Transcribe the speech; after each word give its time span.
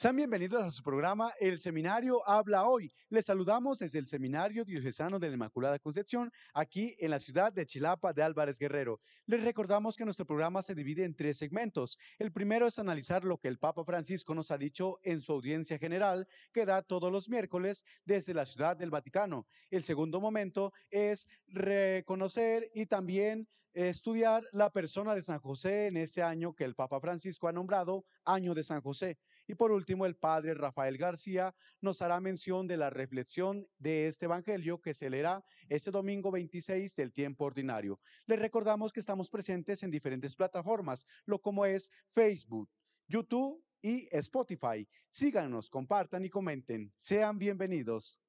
Sean 0.00 0.16
bienvenidos 0.16 0.62
a 0.62 0.70
su 0.70 0.82
programa 0.82 1.34
El 1.38 1.58
Seminario 1.58 2.26
Habla 2.26 2.64
Hoy. 2.64 2.90
Les 3.10 3.26
saludamos 3.26 3.80
desde 3.80 3.98
el 3.98 4.06
Seminario 4.06 4.64
Diocesano 4.64 5.18
de 5.18 5.28
la 5.28 5.34
Inmaculada 5.34 5.78
Concepción, 5.78 6.32
aquí 6.54 6.96
en 7.00 7.10
la 7.10 7.18
ciudad 7.18 7.52
de 7.52 7.66
Chilapa 7.66 8.14
de 8.14 8.22
Álvarez 8.22 8.58
Guerrero. 8.58 8.98
Les 9.26 9.44
recordamos 9.44 9.98
que 9.98 10.06
nuestro 10.06 10.24
programa 10.24 10.62
se 10.62 10.74
divide 10.74 11.04
en 11.04 11.14
tres 11.14 11.36
segmentos. 11.36 11.98
El 12.18 12.32
primero 12.32 12.66
es 12.66 12.78
analizar 12.78 13.24
lo 13.24 13.36
que 13.36 13.48
el 13.48 13.58
Papa 13.58 13.84
Francisco 13.84 14.34
nos 14.34 14.50
ha 14.50 14.56
dicho 14.56 15.00
en 15.02 15.20
su 15.20 15.32
audiencia 15.32 15.76
general, 15.76 16.26
que 16.50 16.64
da 16.64 16.80
todos 16.80 17.12
los 17.12 17.28
miércoles 17.28 17.84
desde 18.06 18.32
la 18.32 18.46
ciudad 18.46 18.78
del 18.78 18.88
Vaticano. 18.88 19.46
El 19.68 19.84
segundo 19.84 20.18
momento 20.18 20.72
es 20.88 21.28
reconocer 21.46 22.70
y 22.72 22.86
también 22.86 23.48
estudiar 23.74 24.44
la 24.52 24.70
persona 24.70 25.14
de 25.14 25.22
San 25.22 25.38
José 25.38 25.86
en 25.86 25.96
ese 25.96 26.22
año 26.22 26.54
que 26.54 26.64
el 26.64 26.74
Papa 26.74 27.00
Francisco 27.00 27.48
ha 27.48 27.52
nombrado 27.52 28.04
Año 28.24 28.54
de 28.54 28.64
San 28.64 28.80
José. 28.80 29.18
Y 29.50 29.56
por 29.56 29.72
último, 29.72 30.06
el 30.06 30.14
padre 30.14 30.54
Rafael 30.54 30.96
García 30.96 31.52
nos 31.80 32.02
hará 32.02 32.20
mención 32.20 32.68
de 32.68 32.76
la 32.76 32.88
reflexión 32.88 33.66
de 33.78 34.06
este 34.06 34.26
Evangelio 34.26 34.80
que 34.80 34.94
se 34.94 35.10
leerá 35.10 35.44
este 35.68 35.90
domingo 35.90 36.30
26 36.30 36.94
del 36.94 37.12
tiempo 37.12 37.46
ordinario. 37.46 37.98
Les 38.26 38.38
recordamos 38.38 38.92
que 38.92 39.00
estamos 39.00 39.28
presentes 39.28 39.82
en 39.82 39.90
diferentes 39.90 40.36
plataformas, 40.36 41.04
lo 41.24 41.40
como 41.40 41.66
es 41.66 41.90
Facebook, 42.10 42.70
YouTube 43.08 43.60
y 43.82 44.06
Spotify. 44.12 44.88
Síganos, 45.10 45.68
compartan 45.68 46.24
y 46.24 46.30
comenten. 46.30 46.92
Sean 46.96 47.36
bienvenidos. 47.36 48.20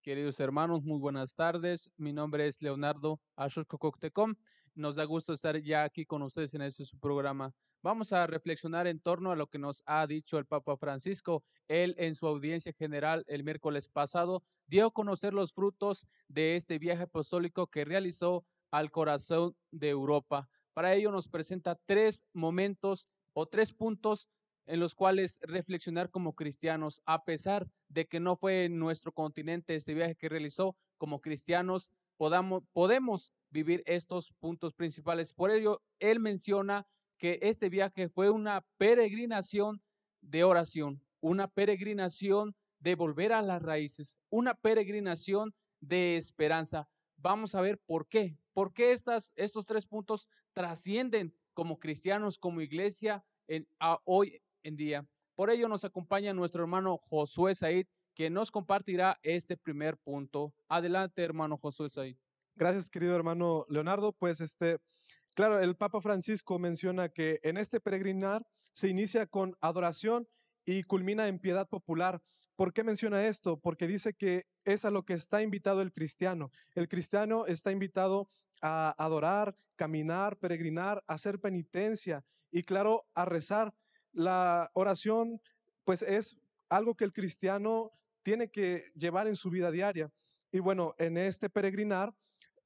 Queridos 0.00 0.40
hermanos, 0.40 0.84
muy 0.84 0.98
buenas 0.98 1.34
tardes. 1.34 1.92
Mi 1.98 2.14
nombre 2.14 2.48
es 2.48 2.62
Leonardo 2.62 3.20
Ashokokoctecom. 3.36 4.36
Nos 4.76 4.94
da 4.94 5.04
gusto 5.04 5.32
estar 5.32 5.58
ya 5.62 5.84
aquí 5.84 6.04
con 6.04 6.20
ustedes 6.20 6.52
en 6.52 6.60
este 6.60 6.84
su 6.84 6.98
programa. 6.98 7.54
Vamos 7.82 8.12
a 8.12 8.26
reflexionar 8.26 8.86
en 8.86 9.00
torno 9.00 9.32
a 9.32 9.36
lo 9.36 9.46
que 9.46 9.58
nos 9.58 9.82
ha 9.86 10.06
dicho 10.06 10.36
el 10.36 10.44
Papa 10.44 10.76
Francisco. 10.76 11.42
Él 11.66 11.94
en 11.96 12.14
su 12.14 12.26
audiencia 12.26 12.74
general 12.74 13.24
el 13.26 13.42
miércoles 13.42 13.88
pasado 13.88 14.42
dio 14.66 14.88
a 14.88 14.90
conocer 14.90 15.32
los 15.32 15.54
frutos 15.54 16.06
de 16.28 16.56
este 16.56 16.78
viaje 16.78 17.04
apostólico 17.04 17.68
que 17.68 17.86
realizó 17.86 18.44
al 18.70 18.90
corazón 18.90 19.56
de 19.70 19.88
Europa. 19.88 20.46
Para 20.74 20.92
ello 20.92 21.10
nos 21.10 21.26
presenta 21.26 21.80
tres 21.86 22.26
momentos 22.34 23.08
o 23.32 23.46
tres 23.46 23.72
puntos 23.72 24.28
en 24.66 24.78
los 24.78 24.94
cuales 24.94 25.38
reflexionar 25.40 26.10
como 26.10 26.34
cristianos, 26.34 27.00
a 27.06 27.24
pesar 27.24 27.66
de 27.88 28.04
que 28.04 28.20
no 28.20 28.36
fue 28.36 28.66
en 28.66 28.78
nuestro 28.78 29.10
continente 29.10 29.74
este 29.74 29.94
viaje 29.94 30.16
que 30.16 30.28
realizó, 30.28 30.76
como 30.98 31.22
cristianos 31.22 31.90
podamos, 32.16 32.62
podemos 32.72 33.32
vivir 33.50 33.82
estos 33.86 34.32
puntos 34.40 34.74
principales. 34.74 35.32
Por 35.32 35.50
ello, 35.50 35.82
él 35.98 36.20
menciona 36.20 36.86
que 37.18 37.38
este 37.42 37.68
viaje 37.68 38.08
fue 38.08 38.30
una 38.30 38.64
peregrinación 38.76 39.82
de 40.20 40.44
oración, 40.44 41.02
una 41.20 41.48
peregrinación 41.48 42.54
de 42.80 42.94
volver 42.94 43.32
a 43.32 43.42
las 43.42 43.62
raíces, 43.62 44.18
una 44.28 44.54
peregrinación 44.54 45.54
de 45.80 46.16
esperanza. 46.16 46.88
Vamos 47.16 47.54
a 47.54 47.60
ver 47.60 47.78
por 47.86 48.06
qué, 48.08 48.36
por 48.52 48.72
qué 48.72 48.92
estas, 48.92 49.32
estos 49.36 49.64
tres 49.64 49.86
puntos 49.86 50.28
trascienden 50.52 51.34
como 51.54 51.78
cristianos, 51.78 52.38
como 52.38 52.60
iglesia 52.60 53.24
hoy 54.04 54.42
en 54.62 54.76
día. 54.76 55.06
Por 55.34 55.50
ello 55.50 55.68
nos 55.68 55.84
acompaña 55.84 56.34
nuestro 56.34 56.62
hermano 56.62 56.98
Josué 56.98 57.54
Said, 57.54 57.86
que 58.16 58.30
nos 58.30 58.50
compartirá 58.50 59.20
este 59.22 59.56
primer 59.56 59.96
punto. 59.98 60.52
Adelante, 60.68 61.22
hermano 61.22 61.56
Josué. 61.58 62.16
Gracias, 62.56 62.90
querido 62.90 63.14
hermano 63.14 63.66
Leonardo. 63.68 64.12
Pues 64.12 64.40
este, 64.40 64.78
Claro, 65.36 65.60
el 65.60 65.76
Papa 65.76 66.00
Francisco 66.00 66.58
menciona 66.58 67.10
que 67.10 67.40
en 67.42 67.58
este 67.58 67.78
peregrinar 67.78 68.46
se 68.72 68.88
inicia 68.88 69.26
con 69.26 69.54
adoración 69.60 70.26
y 70.64 70.82
culmina 70.84 71.28
en 71.28 71.38
piedad 71.38 71.68
popular. 71.68 72.22
¿Por 72.56 72.72
qué 72.72 72.82
menciona 72.82 73.26
esto? 73.26 73.58
Porque 73.58 73.86
dice 73.86 74.14
que 74.14 74.46
es 74.64 74.86
a 74.86 74.90
lo 74.90 75.04
que 75.04 75.12
está 75.12 75.42
invitado 75.42 75.82
el 75.82 75.92
cristiano. 75.92 76.50
El 76.74 76.88
cristiano 76.88 77.44
está 77.44 77.70
invitado 77.70 78.30
a 78.62 78.94
adorar, 78.96 79.54
caminar, 79.76 80.38
peregrinar, 80.38 81.04
hacer 81.06 81.38
penitencia 81.38 82.24
y 82.50 82.62
claro, 82.62 83.04
a 83.14 83.26
rezar. 83.26 83.74
La 84.12 84.70
oración 84.72 85.42
pues 85.84 86.00
es 86.00 86.38
algo 86.70 86.94
que 86.94 87.04
el 87.04 87.12
cristiano 87.12 87.92
tiene 88.26 88.48
que 88.48 88.90
llevar 88.96 89.28
en 89.28 89.36
su 89.36 89.50
vida 89.50 89.70
diaria. 89.70 90.10
Y 90.50 90.58
bueno, 90.58 90.96
en 90.98 91.16
este 91.16 91.48
peregrinar, 91.48 92.12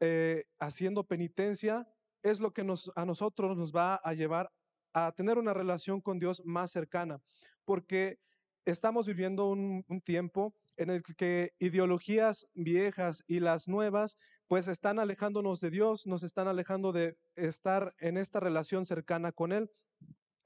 eh, 0.00 0.44
haciendo 0.58 1.04
penitencia, 1.04 1.86
es 2.22 2.40
lo 2.40 2.54
que 2.54 2.64
nos, 2.64 2.90
a 2.96 3.04
nosotros 3.04 3.58
nos 3.58 3.70
va 3.70 3.96
a 3.96 4.14
llevar 4.14 4.50
a 4.94 5.12
tener 5.12 5.36
una 5.36 5.52
relación 5.52 6.00
con 6.00 6.18
Dios 6.18 6.40
más 6.46 6.70
cercana, 6.70 7.20
porque 7.66 8.18
estamos 8.64 9.06
viviendo 9.06 9.50
un, 9.50 9.84
tiempo 10.02 10.54
en 10.78 10.88
el 10.88 11.02
que 11.02 11.52
ideologías 11.58 12.46
viejas 12.54 13.22
y 13.26 13.40
las 13.40 13.68
nuevas 13.68 14.16
pues 14.46 14.66
están 14.66 14.98
alejándonos 14.98 15.60
de 15.60 15.70
Dios, 15.70 16.06
nos 16.06 16.22
están 16.22 16.48
alejando 16.48 16.90
de 16.90 17.18
estar 17.36 17.94
en 17.98 18.16
esta 18.16 18.40
relación 18.40 18.86
cercana 18.86 19.30
con 19.30 19.52
Él. 19.52 19.70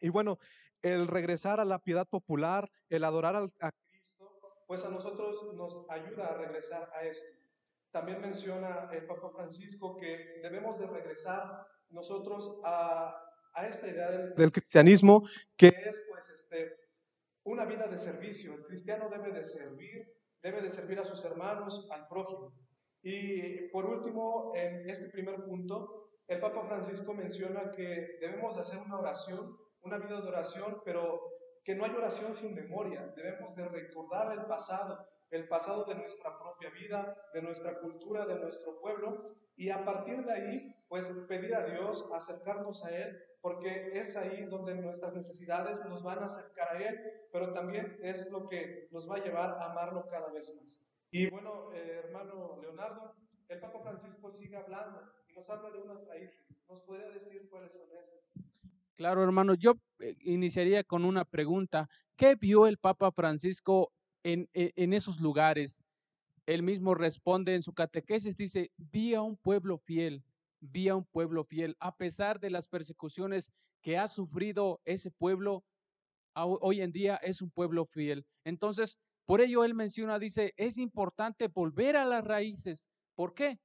Y 0.01 0.09
bueno, 0.09 0.39
el 0.83 1.07
regresar 1.07 1.61
a 1.61 1.65
la 1.65 1.79
piedad 1.79 2.09
popular, 2.09 2.69
el 2.89 3.05
adorar 3.05 3.37
a 3.37 3.71
pues 4.75 4.87
a 4.87 4.91
nosotros 4.91 5.55
nos 5.55 5.89
ayuda 5.89 6.27
a 6.27 6.37
regresar 6.37 6.91
a 6.97 7.05
esto. 7.05 7.33
También 7.93 8.21
menciona 8.21 8.91
el 8.93 9.07
Papa 9.07 9.31
Francisco 9.31 9.97
que 9.97 10.41
debemos 10.43 10.81
de 10.81 10.89
regresar 10.89 11.65
nosotros 11.91 12.61
a, 12.65 13.15
a 13.55 13.69
esta 13.69 13.87
idea 13.87 14.11
del, 14.11 14.51
cristianismo, 14.51 15.29
que 15.57 15.69
es 15.69 16.03
pues 16.11 16.29
este, 16.29 16.77
una 17.45 17.65
vida 17.67 17.87
de 17.87 17.97
servicio. 17.97 18.55
El 18.55 18.65
cristiano 18.65 19.09
debe 19.09 19.31
de 19.31 19.45
servir, 19.45 20.13
debe 20.43 20.61
de 20.61 20.71
servir 20.71 20.99
a 20.99 21.05
sus 21.05 21.25
hermanos, 21.25 21.87
al 21.93 22.09
prójimo. 22.09 22.53
Y 23.01 23.69
por 23.69 23.87
último, 23.87 24.55
en 24.57 24.91
este 24.91 25.09
primer 25.09 25.37
punto, 25.45 26.09
el 26.27 26.41
Papa 26.41 26.65
Francisco 26.67 27.15
menciona 27.15 27.71
que 27.71 28.19
debemos 28.21 28.57
de 28.57 28.63
hacer 28.63 28.81
una 28.81 28.99
oración, 28.99 29.57
una 29.83 29.99
vida 29.99 30.21
de 30.21 30.27
oración, 30.27 30.83
pero 30.85 31.34
que 31.65 31.75
no 31.75 31.85
hay 31.85 31.93
oración 31.93 32.33
sin 32.33 32.55
memoria. 32.55 33.13
Debemos 33.17 33.57
de 33.57 33.67
recordar 33.69 34.33
el 34.33 34.45
pasado, 34.45 35.07
el 35.31 35.49
pasado 35.49 35.85
de 35.85 35.95
nuestra 35.95 36.39
propia 36.39 36.71
vida, 36.71 37.17
de 37.33 37.43
nuestra 37.43 37.81
cultura, 37.81 38.27
de 38.27 38.39
nuestro 38.39 38.79
pueblo, 38.81 39.35
y 39.57 39.71
a 39.71 39.85
partir 39.85 40.25
de 40.25 40.33
ahí, 40.33 40.77
pues 40.89 41.07
pedir 41.29 41.55
a 41.55 41.65
Dios, 41.65 42.09
acercarnos 42.13 42.85
a 42.85 42.91
Él, 42.91 43.19
porque 43.41 43.99
es 43.99 44.17
ahí 44.17 44.45
donde 44.47 44.75
nuestras 44.75 45.15
necesidades 45.15 45.85
nos 45.87 46.03
van 46.03 46.19
a 46.21 46.27
acercar 46.27 46.77
a 46.77 46.83
Él, 46.83 47.01
pero 47.33 47.53
también 47.53 47.99
es 48.03 48.31
lo 48.31 48.49
que 48.49 48.89
nos 48.91 49.11
va 49.11 49.17
a 49.17 49.25
llevar 49.25 49.51
a 49.51 49.71
amarlo 49.71 50.07
cada 50.09 50.31
vez 50.31 50.55
más. 50.61 50.85
Y 51.11 51.31
bueno, 51.31 51.73
eh, 51.73 52.01
hermano 52.05 52.59
Leonardo, 52.61 53.15
el 53.49 53.61
Papa 53.61 53.81
Francisco 53.81 54.33
sigue 54.33 54.57
hablando 54.57 55.01
y 55.29 55.35
nos 55.35 55.49
habla 55.49 55.71
de 55.71 55.79
unas 55.79 56.07
raíces. 56.07 56.45
¿Nos 56.69 56.83
podría 56.83 57.09
decir 57.09 57.49
cuáles 57.49 57.73
son 57.73 57.89
esas? 57.93 58.25
Claro, 58.97 59.23
hermano, 59.23 59.55
yo 59.55 59.75
eh, 59.99 60.17
iniciaría 60.21 60.85
con 60.85 61.05
una 61.05 61.25
pregunta. 61.25 61.89
¿Qué 62.17 62.37
vio 62.37 62.67
el 62.67 62.79
Papa 62.79 63.11
Francisco 63.11 63.93
en, 64.25 64.49
en, 64.55 64.93
esos 64.93 65.21
lugares. 65.21 65.85
Él 66.47 66.63
mismo 66.63 66.95
responde 66.95 67.55
en 67.55 67.63
su 67.63 67.73
catequesis, 67.73 68.37
dice, 68.37 68.71
vi 68.77 69.15
a 69.15 69.23
un 69.23 69.37
pueblo 69.37 69.79
fiel, 69.79 70.25
vi 70.61 70.89
a 70.89 70.97
un 70.97 71.05
pueblo 71.05 71.45
fiel, 71.45 71.77
a 71.79 71.97
pesar 71.97 72.41
de 72.41 72.51
las 72.51 72.67
persecuciones 72.67 73.53
que 73.83 73.99
ha 73.99 74.09
sufrido 74.09 74.81
ese 74.85 75.11
pueblo, 75.11 75.65
hoy 76.35 76.81
en 76.81 76.91
día 76.91 77.17
es 77.17 77.41
un 77.41 77.51
pueblo 77.51 77.87
fiel. 77.87 78.27
Entonces, 78.45 78.99
por 79.27 79.41
ello 79.41 79.65
él 79.65 79.75
menciona, 79.75 80.19
dice, 80.19 80.53
es 80.57 80.79
importante 80.79 81.49
volver 81.49 81.97
a 81.97 82.05
las 82.05 82.25
raíces. 82.25 82.91
¿Por 83.15 83.35
qué? 83.35 83.59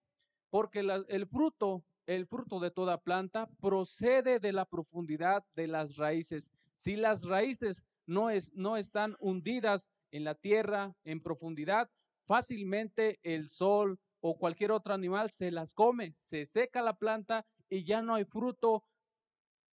Porque 0.49 0.79
el 0.79 1.27
fruto, 1.27 1.83
el 2.09 2.25
fruto 2.25 2.59
de 2.59 2.71
toda 2.71 2.97
planta 2.97 3.47
procede 3.61 4.39
de 4.39 4.51
la 4.51 4.65
profundidad 4.65 5.45
de 5.55 5.67
las 5.67 5.95
raíces. 5.95 6.51
Si 6.73 6.95
las 6.95 7.23
raíces 7.23 7.85
no, 8.07 8.31
es, 8.31 8.51
no 8.55 8.77
están 8.77 9.15
hundidas 9.19 9.91
en 10.09 10.23
la 10.23 10.33
tierra, 10.33 10.91
en 11.03 11.21
profundidad, 11.21 11.87
fácilmente 12.25 13.19
el 13.21 13.47
sol 13.47 13.99
o 14.21 14.39
cualquier 14.39 14.71
otro 14.71 14.91
animal 14.95 15.29
se 15.29 15.51
las 15.51 15.75
come, 15.75 16.11
se 16.15 16.47
seca 16.47 16.81
la 16.81 16.95
planta 16.97 17.45
y 17.69 17.83
ya 17.83 18.01
no 18.01 18.15
hay 18.15 18.25
fruto 18.25 18.83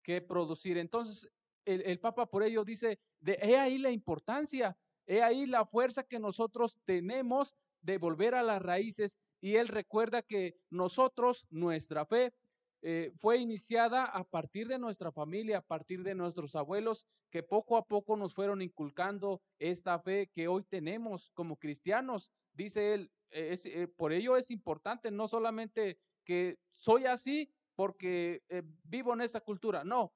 que 0.03 0.21
producir. 0.21 0.77
Entonces, 0.77 1.31
el, 1.65 1.99
Papa 2.01 2.27
por 2.27 2.43
ello 2.43 2.67
dice, 2.67 3.01
de, 3.19 3.39
he 3.41 3.57
ahí 3.57 3.79
la 3.79 3.91
importancia, 3.91 4.77
he 5.07 5.23
ahí 5.23 5.47
la 5.47 5.65
fuerza 5.65 6.03
que 6.03 6.19
nosotros 6.19 6.77
tenemos 6.85 7.57
de 7.81 7.97
volver 7.97 8.35
a 8.35 8.43
las 8.43 8.61
raíces 8.61 9.19
y 9.41 9.57
él 9.57 9.69
recuerda 9.69 10.23
que 10.23 10.57
nosotros, 10.71 11.47
nuestra 11.51 12.07
fe, 12.07 12.35
eh, 12.83 13.13
fue 13.17 13.39
iniciada 13.39 14.05
a 14.05 14.25
partir 14.25 14.69
de 14.69 14.79
nuestra 14.79 15.11
familia, 15.11 15.59
a 15.59 15.63
partir 15.63 16.03
de 16.03 16.15
nuestros 16.15 16.55
abuelos, 16.55 17.07
que 17.31 17.43
poco 17.43 17.77
a 17.77 17.87
poco 17.87 18.17
nos 18.17 18.35
fueron 18.35 18.63
inculcando 18.63 19.43
esta 19.59 19.99
fe 19.99 20.29
que 20.33 20.49
hoy 20.49 20.63
tenemos 20.65 21.31
como 21.35 21.57
cristianos. 21.57 22.31
Dice 22.53 22.95
él, 22.95 23.11
eh, 23.31 23.57
eh, 23.65 23.89
por 23.89 24.13
ello 24.13 24.37
es 24.37 24.51
importante 24.51 25.11
no 25.11 25.27
solamente 25.27 25.99
que 26.25 26.59
soy 26.75 27.07
así 27.07 27.53
porque 27.75 28.43
vivo 28.85 29.13
en 29.13 29.21
esa 29.21 29.41
cultura, 29.41 29.85
no. 29.85 30.15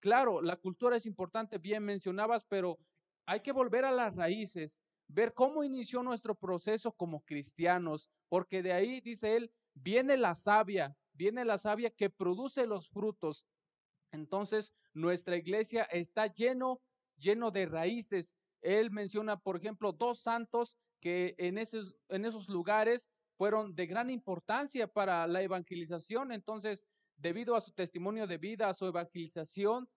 Claro, 0.00 0.40
la 0.40 0.56
cultura 0.56 0.96
es 0.96 1.06
importante, 1.06 1.58
bien 1.58 1.84
mencionabas, 1.84 2.44
pero 2.46 2.78
hay 3.26 3.40
que 3.40 3.52
volver 3.52 3.84
a 3.84 3.92
las 3.92 4.16
raíces, 4.16 4.82
ver 5.12 5.34
cómo 5.34 5.64
inició 5.64 6.02
nuestro 6.02 6.34
proceso 6.34 6.92
como 6.92 7.20
cristianos, 7.24 8.08
porque 8.28 8.62
de 8.62 8.72
ahí, 8.72 9.00
dice 9.00 9.36
él, 9.36 9.52
viene 9.74 10.16
la 10.16 10.34
savia, 10.34 10.96
viene 11.12 11.44
la 11.44 11.58
savia 11.58 11.90
que 11.90 12.10
produce 12.10 12.66
los 12.66 12.88
frutos. 12.88 13.46
Entonces, 14.12 14.72
nuestra 14.92 15.36
iglesia 15.36 15.82
está 15.84 16.26
lleno, 16.26 16.80
lleno 17.16 17.50
de 17.50 17.66
raíces. 17.66 18.36
Él 18.60 18.90
menciona, 18.90 19.38
por 19.38 19.56
ejemplo, 19.56 19.92
dos 19.92 20.20
santos 20.20 20.76
que 21.00 21.34
en 21.38 21.58
esos, 21.58 21.94
en 22.08 22.24
esos 22.24 22.48
lugares 22.48 23.08
fueron 23.36 23.74
de 23.74 23.86
gran 23.86 24.10
importancia 24.10 24.86
para 24.86 25.26
la 25.26 25.42
evangelización. 25.42 26.32
Entonces, 26.32 26.86
debido 27.16 27.54
a 27.54 27.60
su 27.60 27.72
testimonio 27.72 28.26
de 28.26 28.38
vida, 28.38 28.68
a 28.68 28.74
su 28.74 28.86
evangelización, 28.86 29.88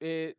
eh, 0.00 0.36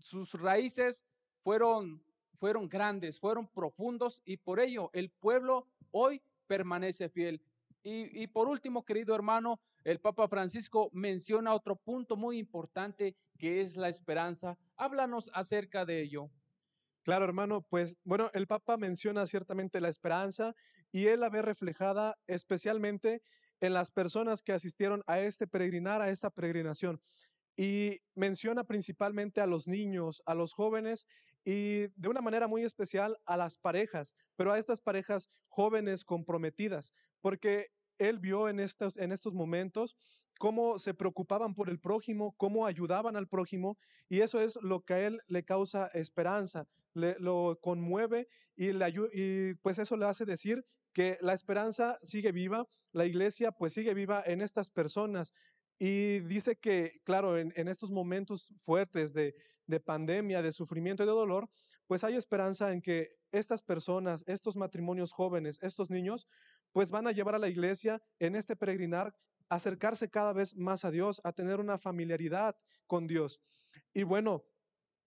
sus 0.00 0.34
raíces 0.34 1.06
fueron, 1.42 2.04
fueron 2.44 2.68
grandes, 2.68 3.18
fueron 3.18 3.48
profundos 3.48 4.20
y 4.22 4.36
por 4.36 4.60
ello 4.60 4.90
el 4.92 5.08
pueblo 5.08 5.66
hoy 5.92 6.20
permanece 6.46 7.08
fiel. 7.08 7.40
Y, 7.82 8.26
por 8.26 8.48
último, 8.48 8.84
querido 8.84 9.14
hermano, 9.14 9.62
el 9.82 9.98
Papa 9.98 10.28
Francisco 10.28 10.90
menciona 10.92 11.54
otro 11.54 11.74
punto 11.74 12.16
muy 12.16 12.36
importante 12.36 13.16
que 13.38 13.62
es 13.62 13.78
la 13.78 13.88
esperanza. 13.88 14.58
Háblanos 14.76 15.30
acerca 15.32 15.86
de 15.86 16.02
ello. 16.02 16.30
Claro, 17.02 17.24
hermano, 17.24 17.62
pues 17.62 17.98
bueno, 18.04 18.28
el 18.34 18.46
Papa 18.46 18.76
menciona 18.76 19.26
ciertamente 19.26 19.80
la 19.80 19.88
esperanza 19.88 20.54
y 20.92 21.06
él 21.06 21.20
la 21.20 21.30
ve 21.30 21.40
reflejada 21.40 22.14
especialmente 22.26 23.22
en 23.60 23.72
las 23.72 23.90
personas 23.90 24.42
que 24.42 24.52
asistieron 24.52 25.02
a 25.06 25.18
este 25.20 25.46
peregrinar, 25.46 26.02
a 26.02 26.10
esta 26.10 26.28
peregrinación. 26.28 27.00
Y 27.56 28.00
menciona 28.14 28.64
principalmente 28.64 29.40
a 29.40 29.46
los 29.46 29.66
niños, 29.66 30.20
a 30.26 30.34
los 30.34 30.52
jóvenes 30.52 31.06
y 31.44 31.88
de 31.96 32.08
una 32.08 32.22
manera 32.22 32.48
muy 32.48 32.62
especial 32.62 33.16
a 33.26 33.36
las 33.36 33.58
parejas, 33.58 34.16
pero 34.36 34.52
a 34.52 34.58
estas 34.58 34.80
parejas 34.80 35.28
jóvenes 35.48 36.04
comprometidas, 36.04 36.92
porque 37.20 37.68
él 37.98 38.18
vio 38.18 38.48
en 38.48 38.60
estos, 38.60 38.96
en 38.96 39.12
estos 39.12 39.34
momentos 39.34 39.96
cómo 40.38 40.78
se 40.78 40.94
preocupaban 40.94 41.54
por 41.54 41.68
el 41.68 41.78
prójimo, 41.78 42.34
cómo 42.36 42.66
ayudaban 42.66 43.14
al 43.16 43.28
prójimo, 43.28 43.78
y 44.08 44.20
eso 44.20 44.40
es 44.40 44.56
lo 44.62 44.80
que 44.80 44.94
a 44.94 45.06
él 45.06 45.20
le 45.28 45.44
causa 45.44 45.88
esperanza, 45.94 46.66
lo 46.94 47.58
conmueve 47.60 48.28
y, 48.56 48.72
le, 48.72 48.92
y 49.12 49.54
pues 49.62 49.78
eso 49.78 49.96
le 49.96 50.06
hace 50.06 50.24
decir 50.24 50.64
que 50.92 51.18
la 51.20 51.34
esperanza 51.34 51.98
sigue 52.02 52.32
viva, 52.32 52.66
la 52.92 53.04
iglesia 53.04 53.52
pues 53.52 53.74
sigue 53.74 53.94
viva 53.94 54.22
en 54.26 54.40
estas 54.40 54.70
personas. 54.70 55.32
Y 55.76 56.20
dice 56.20 56.56
que, 56.56 57.00
claro, 57.02 57.36
en 57.36 57.66
estos 57.66 57.90
momentos 57.90 58.52
fuertes 58.60 59.12
de, 59.12 59.34
de 59.66 59.80
pandemia, 59.80 60.42
de 60.42 60.52
sufrimiento 60.52 61.02
y 61.02 61.06
de 61.06 61.12
dolor, 61.12 61.48
pues 61.86 62.04
hay 62.04 62.16
esperanza 62.16 62.72
en 62.72 62.80
que 62.80 63.16
estas 63.32 63.62
personas, 63.62 64.24
estos 64.26 64.56
matrimonios 64.56 65.12
jóvenes, 65.12 65.58
estos 65.62 65.90
niños, 65.90 66.26
pues 66.72 66.90
van 66.90 67.06
a 67.06 67.12
llevar 67.12 67.34
a 67.34 67.38
la 67.38 67.48
iglesia 67.48 68.00
en 68.18 68.36
este 68.36 68.56
peregrinar 68.56 69.14
acercarse 69.48 70.08
cada 70.08 70.32
vez 70.32 70.56
más 70.56 70.84
a 70.84 70.90
Dios, 70.90 71.20
a 71.24 71.32
tener 71.32 71.60
una 71.60 71.78
familiaridad 71.78 72.56
con 72.86 73.06
Dios. 73.06 73.40
Y 73.92 74.02
bueno, 74.02 74.44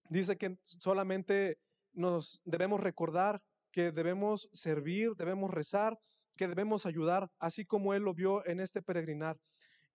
dice 0.09 0.37
que 0.37 0.57
solamente 0.63 1.59
nos 1.93 2.41
debemos 2.45 2.79
recordar 2.79 3.41
que 3.71 3.91
debemos 3.91 4.49
servir, 4.53 5.15
debemos 5.15 5.51
rezar, 5.51 5.99
que 6.35 6.47
debemos 6.47 6.85
ayudar, 6.85 7.29
así 7.39 7.65
como 7.65 7.93
él 7.93 8.03
lo 8.03 8.13
vio 8.13 8.45
en 8.45 8.59
este 8.59 8.81
peregrinar. 8.81 9.37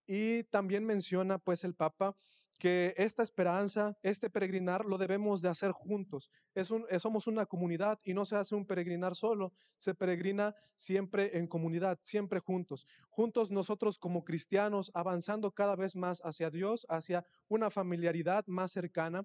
Y 0.06 0.44
también 0.44 0.85
menciona 0.85 1.38
pues 1.38 1.64
el 1.64 1.75
Papa 1.75 2.17
que 2.58 2.94
esta 2.96 3.22
esperanza, 3.22 3.96
este 4.02 4.31
peregrinar, 4.31 4.84
lo 4.84 4.99
debemos 4.99 5.43
de 5.43 5.49
hacer 5.49 5.72
juntos. 5.72 6.31
Es 6.54 6.70
un, 6.70 6.87
somos 6.99 7.26
una 7.26 7.46
comunidad 7.46 7.99
y 8.04 8.14
no 8.14 8.25
se 8.25 8.37
hace 8.37 8.54
un 8.54 8.66
peregrinar 8.66 9.14
solo, 9.14 9.52
se 9.76 9.94
peregrina 9.94 10.54
siempre 10.75 11.37
en 11.38 11.46
comunidad, 11.46 11.99
siempre 12.02 12.40
juntos. 12.40 12.87
Juntos 13.08 13.50
nosotros 13.50 13.99
como 13.99 14.25
cristianos, 14.25 14.90
avanzando 14.94 15.50
cada 15.50 15.76
vez 15.76 15.96
más 15.96 16.20
hacia 16.25 16.50
Dios, 16.50 16.87
hacia 16.88 17.25
una 17.49 17.70
familiaridad 17.70 18.44
más 18.46 18.72
cercana, 18.72 19.25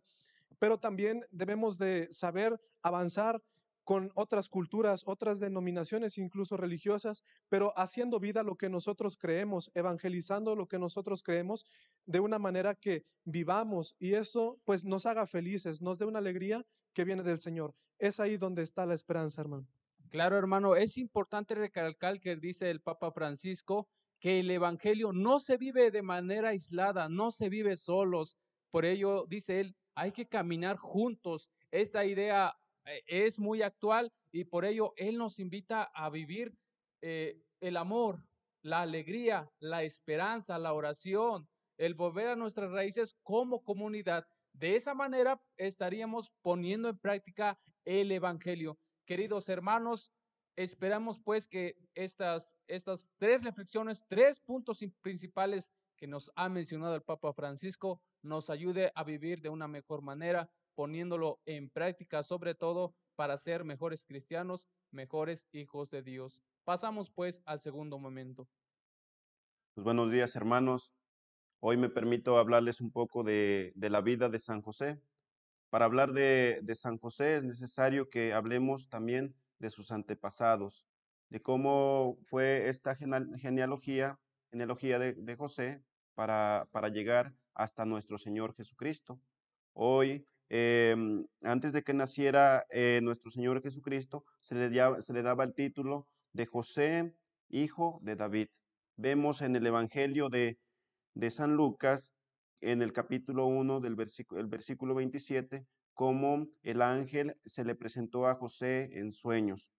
pero 0.59 0.79
también 0.79 1.23
debemos 1.31 1.77
de 1.77 2.07
saber 2.11 2.59
avanzar 2.81 3.41
con 3.87 4.11
otras 4.15 4.49
culturas, 4.49 5.03
otras 5.05 5.39
denominaciones, 5.39 6.17
incluso 6.17 6.57
religiosas, 6.57 7.23
pero 7.47 7.71
haciendo 7.77 8.19
vida 8.19 8.43
lo 8.43 8.57
que 8.57 8.67
nosotros 8.67 9.15
creemos, 9.15 9.71
evangelizando 9.75 10.57
lo 10.57 10.67
que 10.67 10.77
nosotros 10.77 11.23
creemos 11.23 11.63
de 12.05 12.19
una 12.19 12.37
manera 12.37 12.75
que 12.75 13.05
vivamos 13.23 13.95
y 13.97 14.15
eso 14.15 14.59
pues 14.65 14.83
nos 14.83 15.05
haga 15.05 15.25
felices, 15.25 15.81
nos 15.81 15.99
dé 15.99 16.05
una 16.05 16.19
alegría 16.19 16.65
que 16.91 17.05
viene 17.05 17.23
del 17.23 17.39
Señor. 17.39 17.75
Es 17.97 18.19
ahí 18.19 18.35
donde 18.35 18.61
está 18.61 18.85
la 18.85 18.93
esperanza, 18.93 19.39
hermano. 19.39 19.65
Claro, 20.09 20.37
hermano, 20.37 20.75
es 20.75 20.97
importante 20.97 21.55
recalcar 21.55 22.19
que 22.19 22.35
dice 22.35 22.69
el 22.69 22.81
Papa 22.81 23.13
Francisco 23.13 23.87
que 24.19 24.41
el 24.41 24.51
Evangelio 24.51 25.13
no 25.13 25.39
se 25.39 25.55
vive 25.55 25.91
de 25.91 26.01
manera 26.01 26.49
aislada, 26.49 27.07
no 27.07 27.31
se 27.31 27.47
vive 27.47 27.77
solos. 27.77 28.37
Por 28.69 28.83
ello, 28.83 29.25
dice 29.29 29.61
él, 29.61 29.77
hay 29.95 30.11
que 30.11 30.27
caminar 30.27 30.75
juntos. 30.75 31.49
Esa 31.71 32.03
idea 32.03 32.53
es 33.05 33.39
muy 33.39 33.61
actual 33.61 34.11
y 34.31 34.45
por 34.45 34.65
ello 34.65 34.93
Él 34.97 35.17
nos 35.17 35.39
invita 35.39 35.83
a 35.83 36.09
vivir 36.09 36.53
eh, 37.01 37.41
el 37.59 37.77
amor, 37.77 38.23
la 38.61 38.81
alegría, 38.81 39.49
la 39.59 39.83
esperanza, 39.83 40.57
la 40.57 40.73
oración, 40.73 41.47
el 41.77 41.93
volver 41.93 42.29
a 42.29 42.35
nuestras 42.35 42.71
raíces 42.71 43.15
como 43.23 43.63
comunidad. 43.63 44.27
De 44.53 44.75
esa 44.75 44.93
manera 44.93 45.41
estaríamos 45.57 46.31
poniendo 46.41 46.89
en 46.89 46.97
práctica 46.97 47.59
el 47.85 48.11
Evangelio. 48.11 48.77
Queridos 49.05 49.49
hermanos, 49.49 50.11
esperamos 50.55 51.19
pues 51.19 51.47
que 51.47 51.77
estas, 51.93 52.57
estas 52.67 53.09
tres 53.17 53.43
reflexiones, 53.43 54.05
tres 54.07 54.39
puntos 54.39 54.83
principales 55.01 55.71
que 55.95 56.07
nos 56.07 56.31
ha 56.35 56.49
mencionado 56.49 56.95
el 56.95 57.03
Papa 57.03 57.33
Francisco, 57.33 58.01
nos 58.21 58.49
ayude 58.49 58.91
a 58.95 59.03
vivir 59.03 59.41
de 59.41 59.49
una 59.49 59.67
mejor 59.67 60.01
manera 60.01 60.49
poniéndolo 60.77 61.41
en 61.47 61.71
práctica, 61.71 62.21
sobre 62.21 62.53
todo 62.53 62.93
para 63.15 63.39
ser 63.39 63.63
mejores 63.63 64.05
cristianos, 64.05 64.69
mejores 64.91 65.47
hijos 65.51 65.89
de 65.89 66.03
Dios. 66.03 66.43
Pasamos 66.65 67.09
pues 67.09 67.41
al 67.45 67.59
segundo 67.59 67.97
momento. 67.97 68.47
Pues 69.73 69.83
buenos 69.83 70.11
días, 70.11 70.35
hermanos. 70.35 70.91
Hoy 71.61 71.77
me 71.77 71.89
permito 71.89 72.37
hablarles 72.37 72.79
un 72.79 72.91
poco 72.91 73.23
de, 73.23 73.73
la 73.75 74.01
vida 74.01 74.29
de 74.29 74.37
San 74.37 74.61
José. 74.61 75.01
Para 75.71 75.85
hablar 75.85 76.13
de, 76.13 76.59
de, 76.61 76.75
San 76.75 76.99
José 76.99 77.37
es 77.37 77.43
necesario 77.43 78.07
que 78.07 78.33
hablemos 78.33 78.87
también 78.87 79.33
de 79.57 79.71
sus 79.71 79.91
antepasados, 79.91 80.85
de 81.29 81.41
cómo 81.41 82.19
fue 82.27 82.69
esta 82.69 82.95
genealogía, 82.95 84.19
genealogía 84.51 84.99
de, 84.99 85.13
de 85.13 85.35
José 85.35 85.81
para, 86.13 86.67
para 86.71 86.89
llegar 86.89 87.33
hasta 87.55 87.83
nuestro 87.83 88.19
Señor 88.19 88.53
Jesucristo. 88.53 89.19
Hoy 89.73 90.27
Em, 90.49 91.25
antes 91.41 91.73
de 91.73 91.83
que 91.83 91.93
naciera 91.93 92.65
eh, 92.69 93.01
nuestro 93.03 93.31
Señor 93.31 93.61
Jesucristo, 93.61 94.23
se 94.39 94.55
le, 94.55 94.69
daba 94.69 95.43
el 95.43 95.53
título 95.53 96.07
de 96.31 96.45
José, 96.45 97.13
hijo 97.49 97.99
de 98.01 98.15
David. 98.15 98.47
Vemos 98.95 99.41
en 99.41 99.55
el 99.57 99.67
Evangelio 99.67 100.29
de, 100.29 100.57
de 101.15 101.31
San 101.31 101.55
Lucas, 101.55 102.11
en 102.61 102.81
el 102.81 102.93
capítulo 102.93 103.45
1 103.45 103.81
del 103.81 103.95
versículo, 103.95 104.39
el 104.39 104.47
versículo 104.47 104.95
27, 104.95 105.65
cómo 105.93 106.47
el 106.63 106.81
ángel 106.81 107.35
se 107.45 107.65
le 107.65 107.75
presentó 107.75 108.25
a 108.27 108.35
José 108.35 108.89
en 108.93 109.11
sueños. 109.11 109.69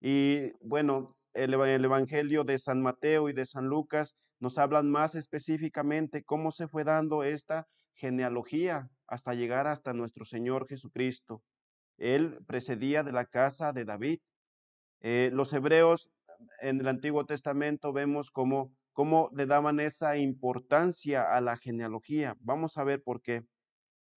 Y 0.00 0.52
bueno, 0.60 1.16
el, 1.32 1.54
el, 1.54 1.84
Evangelio 1.84 2.44
de 2.44 2.58
San 2.58 2.82
Mateo 2.82 3.30
y 3.30 3.32
de 3.32 3.46
San 3.46 3.66
Lucas 3.66 4.14
nos 4.38 4.58
hablan 4.58 4.90
más 4.90 5.14
específicamente 5.14 6.22
cómo 6.24 6.50
se 6.50 6.68
fue 6.68 6.84
dando 6.84 7.22
esta 7.22 7.66
genealogía 7.94 8.90
hasta 9.06 9.34
llegar 9.34 9.66
hasta 9.66 9.92
nuestro 9.92 10.24
Señor 10.24 10.66
Jesucristo. 10.68 11.42
Él 11.98 12.38
precedía 12.46 13.02
de 13.02 13.12
la 13.12 13.26
casa 13.26 13.72
de 13.72 13.84
David. 13.84 14.20
Eh, 15.00 15.30
los 15.32 15.52
hebreos 15.52 16.10
en 16.60 16.80
el 16.80 16.88
Antiguo 16.88 17.24
Testamento 17.26 17.92
vemos 17.92 18.30
cómo, 18.30 18.72
cómo 18.92 19.30
le 19.34 19.46
daban 19.46 19.80
esa 19.80 20.16
importancia 20.16 21.22
a 21.22 21.40
la 21.40 21.56
genealogía. 21.56 22.36
Vamos 22.40 22.76
a 22.78 22.84
ver 22.84 23.02
por 23.02 23.20
qué. 23.20 23.42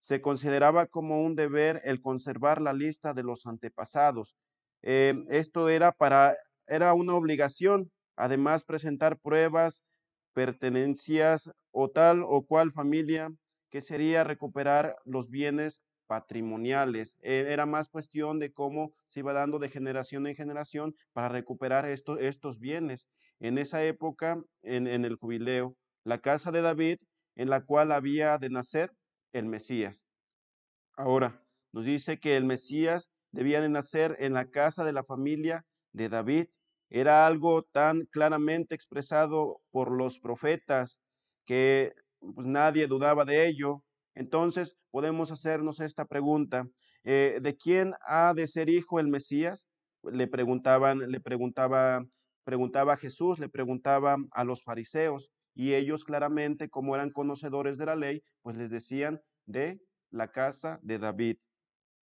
Se 0.00 0.20
consideraba 0.20 0.86
como 0.86 1.22
un 1.22 1.34
deber 1.34 1.80
el 1.84 2.00
conservar 2.00 2.60
la 2.60 2.72
lista 2.72 3.14
de 3.14 3.24
los 3.24 3.46
antepasados. 3.46 4.34
Eh, 4.82 5.14
esto 5.28 5.68
era 5.68 5.92
para, 5.92 6.36
era 6.66 6.94
una 6.94 7.14
obligación. 7.14 7.90
Además, 8.16 8.64
presentar 8.64 9.18
pruebas, 9.18 9.82
pertenencias 10.32 11.50
o 11.72 11.88
tal 11.88 12.22
o 12.24 12.44
cual 12.46 12.72
familia 12.72 13.30
que 13.70 13.80
sería 13.80 14.24
recuperar 14.24 14.96
los 15.04 15.30
bienes 15.30 15.82
patrimoniales. 16.06 17.18
Eh, 17.22 17.46
era 17.50 17.66
más 17.66 17.88
cuestión 17.88 18.38
de 18.38 18.52
cómo 18.52 18.92
se 19.06 19.20
iba 19.20 19.32
dando 19.32 19.58
de 19.58 19.68
generación 19.68 20.26
en 20.26 20.34
generación 20.34 20.94
para 21.12 21.28
recuperar 21.28 21.86
estos 21.86 22.58
bienes. 22.58 23.06
En 23.40 23.58
esa 23.58 23.84
época, 23.84 24.42
en, 24.62 24.86
en 24.86 25.04
el 25.04 25.16
jubileo, 25.16 25.76
la 26.04 26.18
casa 26.18 26.50
de 26.50 26.62
David, 26.62 26.98
en 27.36 27.50
la 27.50 27.64
cual 27.64 27.92
había 27.92 28.38
de 28.38 28.50
nacer 28.50 28.92
el 29.32 29.46
Mesías. 29.46 30.06
Ahora, 30.96 31.44
nos 31.72 31.84
dice 31.84 32.18
que 32.18 32.36
el 32.36 32.44
Mesías 32.44 33.10
debía 33.30 33.60
de 33.60 33.68
nacer 33.68 34.16
en 34.18 34.32
la 34.32 34.50
casa 34.50 34.84
de 34.84 34.92
la 34.92 35.04
familia 35.04 35.64
de 35.92 36.08
David. 36.08 36.46
Era 36.90 37.26
algo 37.26 37.62
tan 37.62 38.06
claramente 38.06 38.74
expresado 38.74 39.60
por 39.70 39.92
los 39.92 40.18
profetas 40.18 41.00
que 41.44 41.92
pues, 42.20 42.46
nadie 42.46 42.86
dudaba 42.86 43.24
de 43.24 43.46
ello. 43.46 43.82
Entonces 44.14 44.76
podemos 44.90 45.30
hacernos 45.30 45.80
esta 45.80 46.04
pregunta, 46.04 46.68
eh, 47.04 47.38
¿de 47.40 47.56
quién 47.56 47.94
ha 48.06 48.34
de 48.34 48.46
ser 48.46 48.68
hijo 48.68 48.98
el 48.98 49.08
Mesías? 49.08 49.68
Le 50.02 50.26
preguntaban, 50.26 51.10
le 51.10 51.20
preguntaba, 51.20 52.04
preguntaba 52.44 52.94
a 52.94 52.96
Jesús, 52.96 53.38
le 53.38 53.48
preguntaba 53.48 54.16
a 54.32 54.44
los 54.44 54.62
fariseos 54.62 55.30
y 55.54 55.74
ellos 55.74 56.04
claramente, 56.04 56.68
como 56.68 56.94
eran 56.94 57.10
conocedores 57.10 57.78
de 57.78 57.86
la 57.86 57.96
ley, 57.96 58.22
pues 58.42 58.56
les 58.56 58.70
decían 58.70 59.20
de 59.46 59.80
la 60.10 60.30
casa 60.30 60.78
de 60.82 60.98
David. 60.98 61.36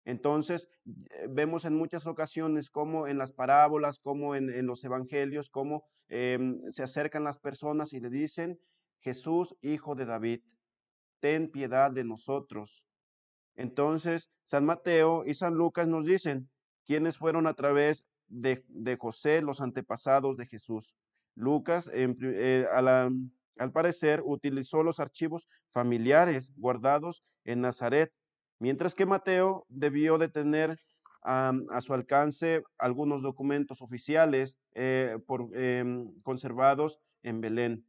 Entonces, 0.05 0.67
eh, 0.85 1.27
vemos 1.29 1.65
en 1.65 1.75
muchas 1.75 2.07
ocasiones 2.07 2.69
como 2.69 3.07
en 3.07 3.17
las 3.17 3.31
parábolas, 3.31 3.99
como 3.99 4.35
en, 4.35 4.65
los 4.65 4.83
evangelios, 4.83 5.49
cómo 5.49 5.85
em, 6.09 6.59
se 6.69 6.83
acercan 6.83 7.23
las 7.23 7.39
personas 7.39 7.93
y 7.93 7.99
le 7.99 8.09
dicen, 8.09 8.59
Jesús, 9.03 9.55
hijo 9.61 9.95
de 9.95 10.05
David, 10.05 10.41
ten 11.19 11.49
piedad 11.49 11.91
de 11.91 12.03
nosotros. 12.03 12.83
Entonces, 13.55 14.31
San 14.43 14.65
Mateo 14.65 15.23
y 15.25 15.35
San 15.35 15.53
Lucas 15.53 15.87
nos 15.87 16.05
dicen 16.05 16.49
quiénes 16.85 17.17
fueron 17.17 17.45
a 17.47 17.53
través 17.53 18.09
de, 18.27 18.63
José 18.99 19.41
los 19.41 19.61
antepasados 19.61 20.37
de 20.37 20.47
Jesús. 20.47 20.95
Lucas, 21.35 21.89
eh, 21.93 22.67
al 22.73 23.71
parecer, 23.71 24.21
utilizó 24.25 24.81
los 24.81 24.99
archivos 24.99 25.47
familiares 25.69 26.53
guardados 26.55 27.23
en 27.43 27.61
Nazaret 27.61 28.11
mientras 28.63 28.95
que 28.95 29.05
Mateo 29.05 29.65
debió 29.67 30.17
de 30.17 30.29
tener 30.29 30.79
a 31.25 31.79
su 31.81 31.93
alcance 31.93 32.63
algunos 32.77 33.21
documentos 33.21 33.81
oficiales 33.81 34.57
eh, 34.73 35.17
em, 35.53 36.13
conservados 36.21 36.99
en 37.23 37.39
Belén. 37.41 37.85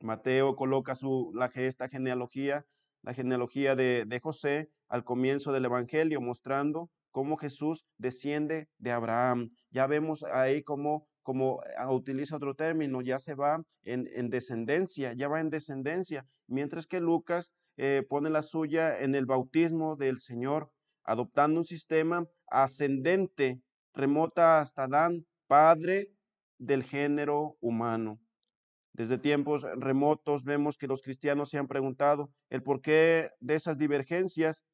Mateo 0.00 0.56
coloca 0.56 0.94
su, 0.94 1.32
la, 1.34 1.46
esta 1.54 1.88
genealogía, 1.88 2.64
la 3.02 3.14
genealogía 3.14 3.76
de, 3.76 4.04
de 4.06 4.20
José 4.20 4.70
al 4.88 5.04
comienzo 5.04 5.52
del 5.52 5.64
Evangelio, 5.64 6.20
mostrando 6.20 6.90
cómo 7.10 7.36
Jesús 7.36 7.84
desciende 7.96 8.68
de 8.78 8.92
Abraham. 8.92 9.50
Ya 9.70 9.86
vemos 9.86 10.24
ahí 10.24 10.62
cómo 10.62 11.06
como 11.28 11.60
ah, 11.76 11.92
utiliza 11.92 12.36
otro 12.36 12.54
término, 12.54 13.02
ya 13.02 13.18
se 13.18 13.34
va 13.34 13.62
en, 13.82 14.08
en, 14.14 14.30
descendencia, 14.30 15.12
ya 15.12 15.28
va 15.28 15.40
en 15.40 15.50
descendencia, 15.50 16.24
mientras 16.46 16.86
que 16.86 17.00
Lucas 17.00 17.50
eh, 17.76 18.02
pone 18.08 18.30
la 18.30 18.40
suya 18.40 18.98
en 18.98 19.14
el 19.14 19.26
bautismo 19.26 19.96
del 19.96 20.20
Señor, 20.20 20.70
adoptando 21.04 21.60
un 21.60 21.66
sistema 21.66 22.24
ascendente, 22.46 23.60
remota 23.92 24.58
hasta 24.58 24.84
Adán, 24.84 25.26
padre 25.46 26.08
del 26.56 26.82
género 26.82 27.58
humano. 27.60 28.18
Desde 28.98 29.16
tiempos 29.16 29.64
remotos 29.76 30.42
vemos 30.42 30.76
que 30.76 30.88
los 30.88 31.02
cristianos 31.02 31.50
se 31.50 31.58
han 31.58 31.68
preguntado 31.68 32.30
el 32.50 32.64
porqué 32.64 33.30
de 33.38 33.54
esas 33.54 33.78
divergencias. 33.78 34.64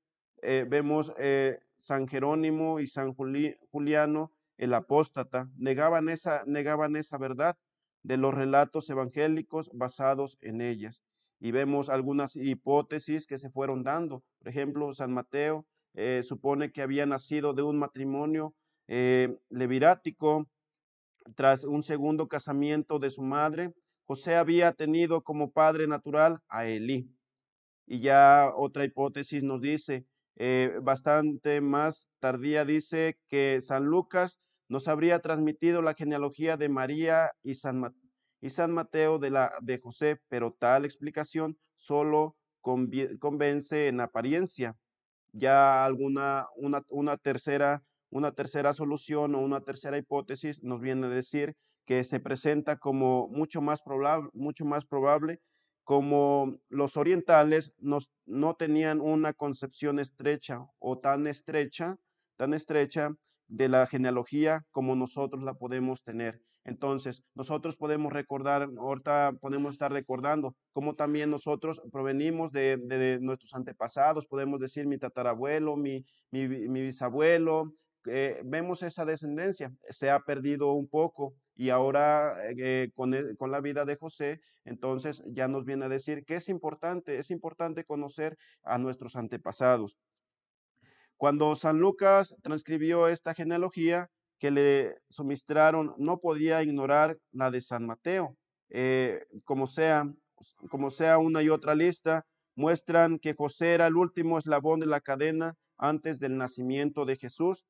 Eh, 0.41 0.65
vemos 0.67 1.13
eh, 1.19 1.59
San 1.77 2.09
Jerónimo 2.09 2.81
y 2.81 2.87
San 2.87 3.13
Juliano, 3.13 4.33
el 4.57 4.73
apóstata, 4.73 5.51
negaban 5.59 6.09
esa, 6.09 6.43
negaban 6.47 6.97
esa 6.97 7.19
verdad 7.19 7.59
de 8.03 8.17
los 8.17 8.33
relatos 8.33 8.89
evangélicos 8.89 9.71
basados 9.75 10.39
en 10.41 10.63
ellas 10.63 11.03
y 11.39 11.51
vemos 11.51 11.91
algunas 11.91 12.35
hipótesis 12.35 13.27
que 13.27 13.39
se 13.39 13.51
fueron 13.51 13.83
dando. 13.83 14.23
Por 14.39 14.49
ejemplo, 14.49 14.95
San 14.95 15.13
Mateo 15.13 15.67
eh, 15.93 16.23
supone 16.23 16.73
que 16.73 16.81
había 16.81 17.05
nacido 17.05 17.53
de 17.53 17.61
un 17.61 17.79
matrimonio 17.79 18.55
eh, 18.89 19.37
levirático 19.51 20.49
tras 21.35 21.65
un 21.65 21.83
segundo 21.83 22.27
casamiento 22.27 22.99
de 22.99 23.11
su 23.11 23.21
madre. 23.21 23.75
José 24.07 24.35
había 24.35 24.73
tenido 24.73 25.23
como 25.23 25.51
padre 25.51 25.87
natural 25.87 26.41
a 26.49 26.67
Elí. 26.67 27.11
Y 27.87 28.01
ya 28.01 28.51
otra 28.55 28.85
hipótesis 28.85 29.43
nos 29.43 29.61
dice, 29.61 30.07
eh, 30.37 30.79
bastante 30.83 31.61
más 31.61 32.09
tardía, 32.19 32.65
dice 32.65 33.19
que 33.29 33.61
San 33.61 33.85
Lucas 33.85 34.41
nos 34.69 34.89
habría 34.89 35.21
transmitido 35.21 35.83
la 35.83 35.95
genealogía 35.95 36.57
de 36.57 36.69
María 36.69 37.33
y 37.43 37.55
San, 37.55 37.95
y 38.41 38.51
San 38.51 38.73
Mateo 38.73 39.19
de, 39.19 39.31
la, 39.31 39.53
de 39.61 39.79
José, 39.79 40.19
pero 40.29 40.53
tal 40.53 40.85
explicación 40.85 41.59
solo 41.75 42.37
convence 42.61 43.89
en 43.89 44.01
apariencia. 44.01 44.77
Ya 45.33 45.85
alguna, 45.85 46.47
una, 46.57 46.83
una, 46.89 47.17
tercera, 47.19 47.83
una 48.11 48.33
tercera 48.33 48.73
solución 48.73 49.35
o 49.35 49.41
una 49.41 49.61
tercera 49.61 49.99
hipótesis 49.99 50.63
nos 50.63 50.81
viene 50.81 51.07
a 51.07 51.11
decir 51.11 51.55
que 51.85 52.05
se 52.05 52.21
presenta 52.21 52.79
como 52.79 53.29
mucho 53.29 53.61
más 53.61 53.83
probable, 53.83 54.31
mucho 54.33 54.65
más 54.65 54.85
probable 54.85 55.41
como 55.85 56.59
los 56.71 56.97
orientales 56.97 57.75
nos, 57.79 58.11
no 58.25 58.55
tenían 58.55 59.01
una 59.01 59.35
concepción 59.35 59.99
estrecha 59.99 60.65
o 60.79 60.99
tan 60.99 61.27
estrecha, 61.27 61.97
tan 62.37 62.55
estrecha 62.55 63.11
de 63.49 63.69
la 63.69 63.87
genealogía 63.87 64.65
como 64.71 64.97
nosotros 64.97 65.45
la 65.45 65.55
podemos 65.55 66.03
tener. 66.03 66.41
Entonces, 66.65 67.23
nosotros 67.35 67.77
podemos 67.77 68.11
recordar, 68.11 68.71
ahorita 68.79 69.33
podemos 69.39 69.75
estar 69.75 69.93
recordando 69.93 70.57
cómo 70.73 70.95
también 70.95 71.31
nosotros 71.31 71.83
provenimos 71.93 72.53
de, 72.53 73.19
nuestros 73.21 73.55
antepasados, 73.55 74.27
podemos 74.27 74.61
decir 74.61 74.87
mi 74.87 74.97
tatarabuelo, 74.97 75.77
mi, 75.77 76.07
mi, 76.31 76.47
bisabuelo, 76.47 77.75
eh, 78.07 78.41
vemos 78.45 78.83
esa 78.83 79.05
descendencia, 79.05 79.75
se 79.91 80.09
ha 80.09 80.21
perdido 80.21 80.73
un 80.73 80.89
poco 80.89 81.35
y 81.55 81.71
ahora 81.71 82.37
eh, 82.49 82.91
con, 82.95 83.15
con, 83.37 83.51
la 83.51 83.61
vida 83.61 83.85
de 83.85 83.97
José, 83.97 84.41
entonces 84.65 85.23
ya 85.27 85.49
nos 85.49 85.65
viene 85.65 85.85
a 85.85 85.89
decir 85.89 86.25
que 86.25 86.37
es 86.37 86.49
importante, 86.49 87.19
es 87.19 87.31
importante 87.31 87.85
conocer 87.85 88.37
a 88.63 88.79
nuestros 88.79 89.17
antepasados. 89.17 89.97
Cuando 91.17 91.55
San 91.55 91.79
Lucas 91.79 92.35
transcribió 92.43 93.09
esta 93.09 93.35
genealogía, 93.35 94.11
que 94.39 94.51
le 94.51 94.99
suministraron 95.09 95.95
no 95.97 96.19
podía 96.19 96.63
ignorar 96.63 97.19
la 97.33 97.51
de 97.51 97.61
San 97.61 97.87
Mateo. 97.87 98.37
Eh, 98.69 99.25
como, 99.45 99.67
sea, 99.67 100.05
como 100.69 100.91
sea 100.91 101.19
una 101.19 101.43
y 101.43 101.49
otra 101.49 101.75
lista, 101.75 102.27
muestran 102.55 103.19
que 103.19 103.35
José 103.35 103.75
era 103.75 103.87
el 103.87 103.97
último 103.97 104.39
eslabón 104.39 104.81
de 104.81 104.87
la 104.87 105.01
cadena 105.01 105.55
antes 105.79 106.21
del 106.21 106.37
nacimiento 106.37 107.05
de 107.05 107.17
Jesús. 107.17 107.65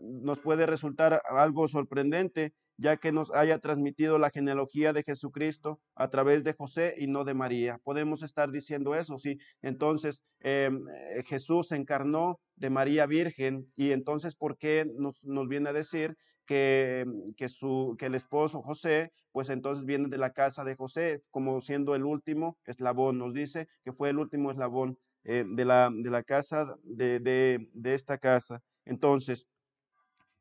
Nos 0.00 0.40
puede 0.40 0.66
resultar 0.66 1.22
algo 1.28 1.68
sorprendente 1.68 2.54
ya 2.76 2.96
que 2.96 3.12
nos 3.12 3.32
haya 3.32 3.58
transmitido 3.58 4.18
la 4.18 4.30
genealogía 4.30 4.92
de 4.92 5.02
Jesucristo 5.02 5.80
a 5.94 6.08
través 6.08 6.44
de 6.44 6.54
José 6.54 6.94
y 6.98 7.06
no 7.06 7.24
de 7.24 7.34
María. 7.34 7.78
Podemos 7.84 8.22
estar 8.22 8.50
diciendo 8.50 8.94
eso, 8.94 9.18
sí. 9.18 9.38
Entonces, 9.62 10.22
em, 10.40 10.84
eh, 10.88 11.22
Jesús 11.24 11.72
encarnó 11.72 12.40
de 12.56 12.70
María 12.70 13.06
Virgen 13.06 13.72
y 13.76 13.92
entonces, 13.92 14.36
¿por 14.36 14.56
qué 14.56 14.86
nos, 14.96 15.22
viene 15.48 15.68
a 15.68 15.72
decir 15.72 16.16
que, 16.46 17.06
que, 17.36 17.48
su, 17.48 17.96
que 17.98 18.06
el 18.06 18.14
esposo 18.14 18.62
José, 18.62 19.12
pues 19.32 19.48
entonces 19.48 19.84
viene 19.84 20.08
de 20.08 20.18
la 20.18 20.32
casa 20.32 20.64
de 20.64 20.76
José, 20.76 21.22
como 21.30 21.60
siendo 21.60 21.94
el 21.94 22.04
último 22.04 22.58
eslabón? 22.64 23.18
Nos 23.18 23.34
dice 23.34 23.68
que 23.84 23.92
fue 23.92 24.10
el 24.10 24.18
último 24.18 24.50
eslabón 24.50 24.98
eh, 25.24 25.44
de, 25.46 25.64
la, 25.64 25.90
de 25.92 26.10
la 26.10 26.22
casa, 26.22 26.74
de, 26.82 27.20
de, 27.20 27.68
de 27.72 27.94
esta 27.94 28.18
casa. 28.18 28.60
Entonces, 28.84 29.46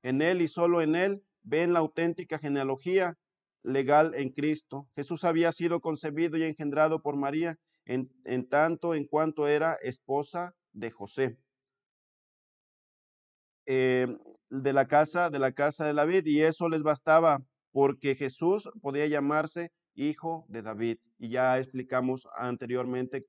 en 0.01 0.21
él 0.21 0.41
y 0.41 0.47
solo 0.47 0.81
en 0.81 0.95
él 0.95 1.23
ven 1.43 1.73
la 1.73 1.79
auténtica 1.79 2.39
genealogía 2.39 3.15
legal 3.63 4.13
en 4.15 4.29
Cristo. 4.29 4.87
Jesús 4.95 5.23
había 5.23 5.51
sido 5.51 5.79
concebido 5.79 6.37
y 6.37 6.43
engendrado 6.43 7.01
por 7.01 7.15
María 7.15 7.57
en, 7.85 8.09
tanto 8.49 8.93
en 8.93 9.05
cuanto 9.05 9.47
era 9.47 9.77
esposa 9.81 10.53
de 10.71 10.91
José. 10.91 11.37
Eh, 13.65 14.07
de 14.49 14.73
la 14.73 14.87
casa 14.87 15.29
de 15.29 15.39
la 15.39 15.53
casa 15.53 15.85
de 15.85 15.93
David 15.93 16.25
y 16.25 16.41
eso 16.41 16.67
les 16.67 16.83
bastaba 16.83 17.41
porque 17.71 18.13
Jesús 18.15 18.69
podía 18.81 19.07
llamarse 19.07 19.71
hijo 19.95 20.45
de 20.49 20.61
David 20.61 20.97
y 21.17 21.29
ya 21.29 21.57
explicamos 21.57 22.27
anteriormente 22.35 23.25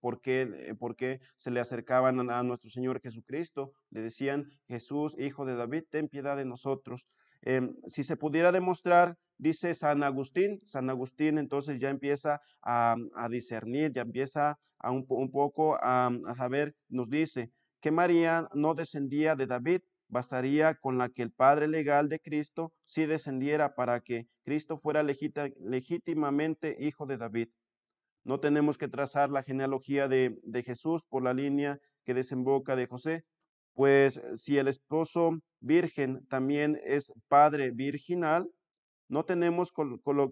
por 0.00 0.20
qué, 0.20 0.74
por 0.78 0.96
qué 0.96 1.20
se 1.36 1.52
le 1.52 1.60
acercaban 1.60 2.30
a 2.30 2.42
nuestro 2.42 2.68
Señor 2.68 3.00
Jesucristo 3.00 3.72
le 3.90 4.02
decían 4.02 4.50
Jesús 4.66 5.14
hijo 5.18 5.46
de 5.46 5.54
David 5.54 5.84
ten 5.88 6.08
piedad 6.08 6.36
de 6.36 6.44
nosotros 6.44 7.06
Em, 7.42 7.74
si 7.86 8.04
se 8.04 8.16
pudiera 8.16 8.52
demostrar, 8.52 9.16
dice 9.38 9.74
San 9.74 10.02
Agustín, 10.02 10.60
San 10.64 10.90
Agustín 10.90 11.38
entonces 11.38 11.78
ya 11.78 11.90
empieza 11.90 12.40
a, 12.62 12.96
discernir, 13.30 13.92
ya 13.92 14.02
empieza 14.02 14.58
a 14.78 14.90
un, 14.90 15.06
poco 15.06 15.76
a, 15.80 16.10
saber, 16.36 16.74
nos 16.88 17.08
dice 17.08 17.50
que 17.80 17.90
María 17.90 18.48
no 18.54 18.74
descendía 18.74 19.36
de 19.36 19.46
David, 19.46 19.82
bastaría 20.08 20.74
con 20.74 20.98
la 20.98 21.08
que 21.08 21.22
el 21.22 21.32
Padre 21.32 21.68
legal 21.68 22.08
de 22.08 22.20
Cristo 22.20 22.72
sí 22.84 23.06
descendiera 23.06 23.74
para 23.74 24.00
que 24.00 24.28
Cristo 24.44 24.78
fuera 24.78 25.02
legítimamente 25.02 26.76
hijo 26.78 27.06
de 27.06 27.16
David. 27.16 27.48
No 28.24 28.40
tenemos 28.40 28.78
que 28.78 28.88
trazar 28.88 29.30
la 29.30 29.42
genealogía 29.42 30.08
de, 30.08 30.38
de 30.42 30.62
Jesús 30.62 31.04
por 31.04 31.22
la 31.22 31.32
línea 31.32 31.80
que 32.04 32.14
desemboca 32.14 32.74
de 32.76 32.86
José, 32.86 33.24
Pues 33.76 34.22
si 34.36 34.56
el 34.56 34.68
esposo 34.68 35.38
virgen 35.60 36.26
también 36.28 36.80
es 36.82 37.12
padre 37.28 37.72
virginal, 37.72 38.50
no 39.06 39.26
tenemos 39.26 39.70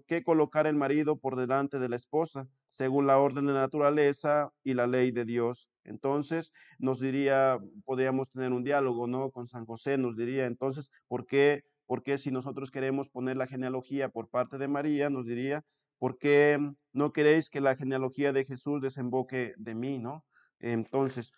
que 0.06 0.24
colocar 0.24 0.66
el 0.66 0.76
marido 0.76 1.18
por 1.18 1.36
delante 1.36 1.78
de 1.78 1.90
la 1.90 1.96
esposa, 1.96 2.48
según 2.70 3.06
la 3.06 3.18
orden 3.18 3.44
de 3.46 3.52
naturaleza 3.52 4.50
y 4.62 4.72
la 4.72 4.86
ley 4.86 5.10
de 5.10 5.26
Dios. 5.26 5.68
Entonces, 5.84 6.52
nos 6.78 7.00
diría, 7.00 7.58
podríamos 7.84 8.30
tener 8.30 8.50
un 8.50 8.64
diálogo, 8.64 9.06
¿no? 9.06 9.30
Con 9.30 9.46
San 9.46 9.66
José 9.66 9.98
nos 9.98 10.16
diría, 10.16 10.46
entonces, 10.46 10.88
¿por 11.06 11.26
qué, 11.26 11.64
por 11.84 12.02
qué 12.02 12.16
si 12.16 12.30
nosotros 12.30 12.70
queremos 12.70 13.10
poner 13.10 13.36
la 13.36 13.46
genealogía 13.46 14.08
por 14.08 14.30
parte 14.30 14.56
de 14.56 14.68
María, 14.68 15.10
nos 15.10 15.26
diría, 15.26 15.62
¿por 15.98 16.16
qué 16.16 16.58
no 16.94 17.12
queréis 17.12 17.50
que 17.50 17.60
la 17.60 17.76
genealogía 17.76 18.32
de 18.32 18.46
Jesús 18.46 18.80
desemboque 18.80 19.52
de 19.58 19.74
mí, 19.74 19.98
¿no? 19.98 20.24
Entonces, 20.60 21.30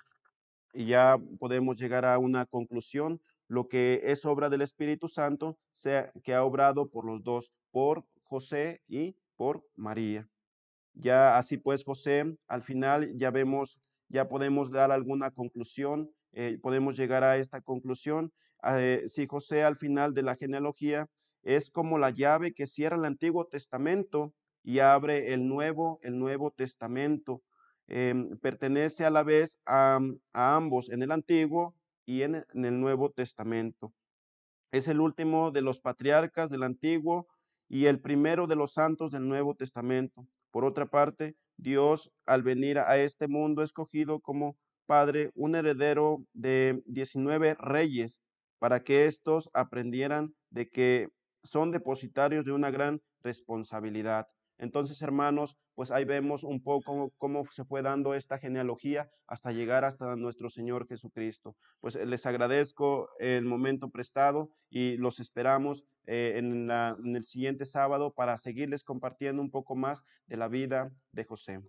y 0.76 0.86
ya 0.86 1.18
podemos 1.38 1.76
llegar 1.76 2.04
a 2.04 2.18
una 2.18 2.44
conclusión 2.44 3.20
lo 3.48 3.66
que 3.68 4.02
es 4.04 4.24
obra 4.26 4.50
del 4.50 4.60
Espíritu 4.60 5.08
Santo, 5.08 5.56
sea 5.72 6.12
que 6.22 6.34
ha 6.34 6.44
obrado 6.44 6.90
por 6.90 7.06
los 7.06 7.22
dos, 7.22 7.50
por 7.70 8.04
José 8.24 8.82
y 8.86 9.16
por 9.36 9.64
María. 9.74 10.28
Ya 10.92 11.38
así 11.38 11.56
pues, 11.56 11.82
José, 11.84 12.36
al 12.48 12.62
final 12.62 13.16
ya 13.16 13.30
vemos, 13.30 13.78
ya 14.08 14.28
podemos 14.28 14.70
dar 14.70 14.90
alguna 14.90 15.30
conclusión, 15.30 16.10
eh, 16.32 16.58
podemos 16.60 16.96
llegar 16.96 17.24
a 17.24 17.38
esta 17.38 17.60
conclusión. 17.60 18.32
Eh, 18.62 19.04
si 19.06 19.26
José 19.26 19.62
al 19.62 19.76
final 19.76 20.12
de 20.12 20.22
la 20.22 20.36
genealogía 20.36 21.06
es 21.42 21.70
como 21.70 21.98
la 21.98 22.10
llave 22.10 22.52
que 22.52 22.66
cierra 22.66 22.96
el 22.96 23.04
Antiguo 23.04 23.46
Testamento 23.46 24.34
y 24.62 24.80
abre 24.80 25.32
el 25.32 25.46
Nuevo, 25.46 26.00
el 26.02 26.18
Nuevo 26.18 26.50
Testamento. 26.50 27.42
Em, 27.88 28.36
pertenece 28.38 29.04
a 29.04 29.10
la 29.10 29.22
vez 29.22 29.58
a, 29.64 30.00
a 30.32 30.56
ambos 30.56 30.90
en 30.90 31.02
el 31.02 31.12
Antiguo 31.12 31.74
y 32.04 32.22
en, 32.22 32.44
el 32.54 32.80
Nuevo 32.80 33.10
Testamento. 33.10 33.92
Es 34.72 34.88
el 34.88 35.00
último 35.00 35.50
de 35.50 35.62
los 35.62 35.80
patriarcas 35.80 36.50
del 36.50 36.62
Antiguo 36.62 37.28
y 37.68 37.86
el 37.86 38.00
primero 38.00 38.46
de 38.46 38.56
los 38.56 38.72
santos 38.72 39.10
del 39.10 39.28
Nuevo 39.28 39.54
Testamento. 39.54 40.26
Por 40.50 40.64
otra 40.64 40.86
parte, 40.86 41.36
Dios 41.56 42.10
al 42.26 42.42
venir 42.42 42.78
a 42.78 42.98
este 42.98 43.28
mundo 43.28 43.62
escogido 43.62 44.20
como 44.20 44.56
Padre 44.86 45.30
un 45.34 45.56
heredero 45.56 46.24
de 46.32 46.82
19 46.86 47.54
reyes 47.58 48.20
para 48.58 48.82
que 48.82 49.06
éstos 49.06 49.50
aprendieran 49.52 50.34
de 50.50 50.68
que 50.68 51.08
son 51.42 51.70
depositarios 51.70 52.44
de 52.44 52.52
una 52.52 52.70
gran 52.70 53.00
responsabilidad. 53.22 54.28
Entonces, 54.58 55.00
hermanos, 55.02 55.56
pues 55.74 55.90
ahí 55.90 56.04
vemos 56.04 56.44
un 56.44 56.62
poco 56.62 57.12
cómo 57.18 57.44
se 57.50 57.64
fue 57.64 57.82
dando 57.82 58.14
esta 58.14 58.38
genealogía 58.38 59.08
hasta 59.26 59.52
llegar 59.52 59.84
hasta 59.84 60.16
nuestro 60.16 60.48
Señor 60.48 60.86
Jesucristo. 60.86 61.56
Pues 61.80 61.96
eh, 61.96 62.06
les 62.06 62.24
agradezco 62.26 63.08
el 63.18 63.44
momento 63.44 63.90
prestado 63.90 64.50
y 64.70 64.96
los 64.96 65.20
esperamos 65.20 65.84
eh, 66.06 66.34
en, 66.36 66.70
en 66.70 67.16
el 67.16 67.24
siguiente 67.24 67.66
sábado 67.66 68.12
para 68.12 68.38
seguirles 68.38 68.84
compartiendo 68.84 69.42
un 69.42 69.50
poco 69.50 69.76
más 69.76 70.04
de 70.26 70.36
la 70.36 70.48
vida 70.48 70.90
de 71.12 71.24
José. 71.24 71.60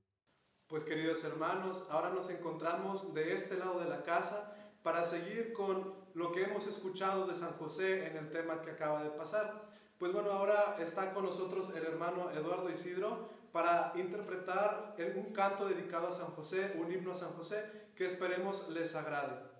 Pues 0.67 0.83
queridos 0.83 1.23
hermanos, 1.23 1.87
ahora 1.89 2.09
nos 2.09 2.29
encontramos 2.29 3.13
de 3.13 3.33
este 3.33 3.57
lado 3.57 3.79
de 3.79 3.89
la 3.89 4.03
casa 4.03 4.53
para 4.83 5.03
seguir 5.03 5.53
con 5.53 5.95
lo 6.13 6.31
que 6.31 6.43
hemos 6.43 6.65
escuchado 6.67 7.27
de 7.27 7.35
San 7.35 7.53
José 7.53 8.07
en 8.07 8.17
el 8.17 8.31
tema 8.31 8.61
que 8.61 8.71
acaba 8.71 9.03
de 9.03 9.09
pasar. 9.09 9.66
Pues 9.97 10.13
bueno, 10.13 10.31
ahora 10.31 10.75
está 10.79 11.11
con 11.11 11.25
nosotros 11.25 11.75
el 11.75 11.83
hermano 11.83 12.29
Eduardo 12.29 12.69
Isidro 12.69 13.29
para 13.51 13.93
interpretar 13.95 14.95
un 15.15 15.33
canto 15.33 15.67
dedicado 15.67 16.09
a 16.09 16.11
San 16.11 16.27
José, 16.27 16.75
un 16.77 16.91
himno 16.91 17.13
a 17.13 17.15
San 17.15 17.31
José, 17.33 17.89
que 17.95 18.05
esperemos 18.05 18.69
les 18.69 18.95
agrade. 18.95 19.56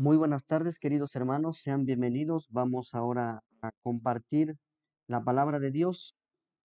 Muy 0.00 0.16
buenas 0.16 0.46
tardes, 0.46 0.78
queridos 0.78 1.16
hermanos, 1.16 1.58
sean 1.58 1.84
bienvenidos. 1.84 2.46
Vamos 2.50 2.94
ahora 2.94 3.42
a 3.60 3.72
compartir 3.82 4.56
la 5.08 5.24
palabra 5.24 5.58
de 5.58 5.72
Dios. 5.72 6.14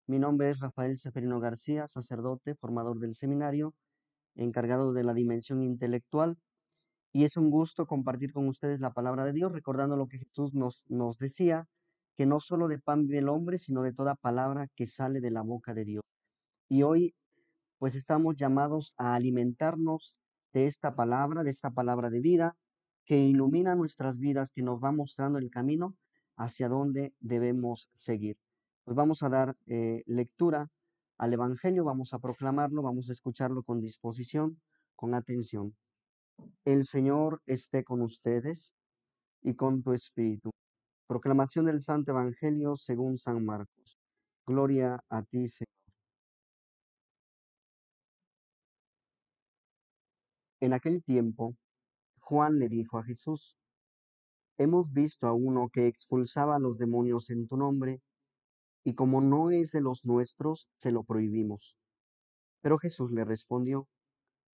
Mi 0.06 0.19
nombre 0.19 0.52
es 0.52 0.60
Rafael 0.60 1.00
Seferino 1.00 1.39
García, 1.39 1.88
sacerdote, 1.88 2.54
formador 2.54 3.00
del 3.00 3.15
seminario, 3.15 3.74
encargado 4.36 4.93
de 4.93 5.04
la 5.04 5.15
dimensión 5.15 5.63
intelectual. 5.63 6.38
Y 7.12 7.24
es 7.24 7.36
un 7.36 7.50
gusto 7.50 7.88
compartir 7.88 8.34
con 8.34 8.48
ustedes 8.48 8.80
la 8.80 8.93
palabra 8.93 9.26
de 9.26 9.34
Dios, 9.34 9.52
recordando 9.52 9.98
lo 9.98 10.08
que 10.08 10.19
Jesús 10.19 10.54
nos, 10.54 10.86
nos 10.88 11.17
decía, 11.17 11.65
que 12.15 12.28
no 12.28 12.39
solo 12.39 12.67
de 12.67 12.78
pan 12.78 13.08
vive 13.08 13.17
el 13.17 13.30
hombre, 13.30 13.58
sino 13.58 13.82
de 13.82 13.93
toda 13.93 14.13
palabra 14.13 14.67
que 14.76 14.86
sale 14.86 15.22
de 15.22 15.32
la 15.32 15.41
boca 15.41 15.74
de 15.74 15.86
Dios. 15.86 16.04
Y 16.69 16.84
hoy, 16.84 17.15
pues 17.80 17.96
estamos 17.96 18.36
llamados 18.38 18.93
a 19.00 19.15
alimentarnos 19.15 20.15
de 20.54 20.67
esta 20.67 20.93
palabra, 20.93 21.41
de 21.41 21.50
esta 21.50 21.72
palabra 21.72 22.12
de 22.12 22.19
vida, 22.19 22.56
que 23.06 23.18
ilumina 23.18 23.76
nuestras 23.76 24.18
vidas, 24.18 24.52
que 24.52 24.62
nos 24.62 24.84
va 24.84 24.92
mostrando 24.92 25.39
el 25.39 25.50
camino 25.50 25.96
hacia 26.36 26.70
donde 26.70 27.13
debemos 27.20 27.89
seguir. 27.94 28.38
Pues 28.84 28.96
vamos 28.96 29.24
a 29.24 29.30
dar 29.30 29.58
eh, 29.68 30.04
lectura 30.06 30.70
al 31.18 31.34
Evangelio, 31.34 31.84
vamos 31.84 32.13
a 32.13 32.20
proclamarlo, 32.20 32.82
vamos 32.82 33.10
a 33.10 33.13
escucharlo 33.13 33.63
con 33.63 33.82
disposición, 33.82 34.62
con 34.96 35.13
atención. 35.13 35.76
El 36.66 36.86
Señor 36.86 37.42
esté 37.46 37.84
con 37.84 38.02
ustedes 38.02 38.74
y 39.42 39.56
con 39.56 39.84
tu 39.84 39.94
espíritu. 39.94 40.52
Proclamación 41.08 41.66
del 41.66 41.82
Santo 41.82 42.12
Evangelio 42.12 42.76
según 42.76 43.18
San 43.18 43.44
Marcos. 43.46 43.98
Gloria 44.46 45.04
a 45.10 45.24
ti, 45.24 45.48
Señor. 45.48 45.68
En 50.60 50.74
aquel 50.74 51.04
tiempo, 51.04 51.56
Juan 52.24 52.58
le 52.58 52.70
dijo 52.70 52.98
a 52.98 53.04
Jesús, 53.04 53.58
Hemos 54.58 54.92
visto 54.94 55.28
a 55.28 55.34
uno 55.34 55.70
que 55.70 55.88
expulsaba 55.88 56.56
a 56.56 56.60
los 56.60 56.78
demonios 56.78 57.30
en 57.30 57.48
tu 57.48 57.58
nombre, 57.58 58.02
y 58.86 58.96
como 58.96 59.20
no 59.20 59.52
es 59.52 59.72
de 59.72 59.82
los 59.82 60.06
nuestros, 60.06 60.70
se 60.78 60.92
lo 60.92 61.04
prohibimos. 61.04 61.78
Pero 62.62 62.78
Jesús 62.78 63.12
le 63.12 63.26
respondió, 63.26 63.88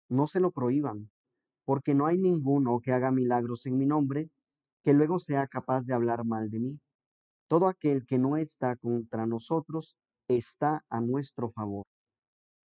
No 0.09 0.27
se 0.27 0.41
lo 0.41 0.51
prohíban, 0.51 1.11
porque 1.67 1.95
no 1.95 2.07
hay 2.07 2.17
ninguno 2.17 2.81
que 2.81 2.93
haga 2.93 3.11
milagros 3.11 3.67
en 3.67 3.77
mi 3.77 3.85
nombre, 3.85 4.31
que 4.83 4.95
luego 4.95 5.19
sea 5.19 5.47
capaz 5.47 5.83
de 5.83 5.93
hablar 5.93 6.25
mal 6.25 6.49
de 6.49 6.61
mí. 6.61 6.81
Todo 7.49 7.69
aquel 7.69 8.07
que 8.07 8.19
no 8.19 8.39
está 8.39 8.77
contra 8.77 9.27
nosotros 9.27 9.99
está 10.27 10.85
a 10.89 11.03
nuestro 11.03 11.51
favor. 11.51 11.85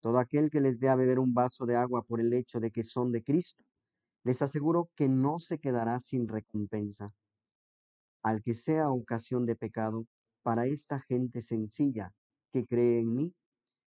Todo 0.01 0.19
aquel 0.19 0.51
que 0.51 0.63
les 0.63 0.81
dé 0.81 0.89
a 0.89 0.97
beber 0.97 1.19
un 1.19 1.35
vaso 1.35 1.67
de 1.67 1.77
agua 1.77 2.03
por 2.03 2.21
el 2.21 2.33
hecho 2.33 2.61
de 2.61 2.71
que 2.71 2.85
son 2.85 3.13
de 3.13 3.23
Cristo, 3.23 3.63
les 4.27 4.43
aseguro 4.43 4.91
que 4.97 5.09
no 5.09 5.39
se 5.39 5.61
quedará 5.61 6.01
sin 6.01 6.27
recompensa. 6.27 7.15
Al 8.25 8.43
que 8.43 8.57
sea 8.57 8.91
ocasión 8.91 9.47
de 9.47 9.55
pecado 9.55 10.05
para 10.43 10.67
esta 10.67 10.99
gente 10.99 11.43
sencilla 11.43 12.13
que 12.53 12.67
cree 12.67 12.99
en 12.99 13.15
mí, 13.15 13.35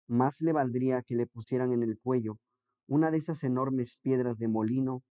más 0.08 0.40
le 0.42 0.54
valdría 0.54 1.02
que 1.02 1.16
le 1.16 1.26
pusieran 1.26 1.74
en 1.74 1.82
el 1.82 1.98
cuello 2.00 2.38
una 2.88 3.10
de 3.10 3.18
esas 3.18 3.44
enormes 3.44 3.98
piedras 3.98 4.38
de 4.38 4.48
molino 4.48 5.02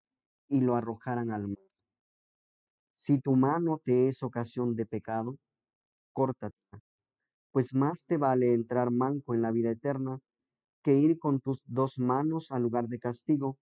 y 0.49 0.61
lo 0.61 0.77
arrojaran 0.77 1.33
al 1.33 1.49
mar. 1.49 1.59
Si 2.95 3.19
tu 3.19 3.35
mano 3.35 3.81
te 3.85 4.07
es 4.07 4.23
ocasión 4.23 4.77
de 4.77 4.87
pecado, 4.87 5.39
córtatela, 6.13 6.81
pues 7.51 7.75
más 7.75 8.07
te 8.07 8.17
vale 8.17 8.55
entrar 8.55 8.93
manco 8.93 9.35
en 9.35 9.43
la 9.43 9.51
vida 9.51 9.73
eterna 9.73 10.21
que 10.85 10.95
ir 10.95 11.19
con 11.19 11.41
tus 11.41 11.65
dos 11.67 11.99
manos 11.99 12.53
al 12.53 12.63
lugar 12.63 12.87
de 12.87 13.01
castigo, 13.01 13.59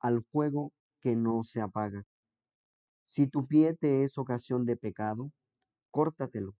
al 0.00 0.24
fuego 0.24 0.72
que 1.02 1.16
no 1.16 1.44
se 1.44 1.60
apaga. 1.60 2.04
Si 3.04 3.26
tu 3.26 3.46
pie 3.46 3.74
te 3.74 4.04
es 4.04 4.16
ocasión 4.16 4.64
de 4.64 4.76
pecado, 4.76 5.30
córtatelo, 5.90 6.54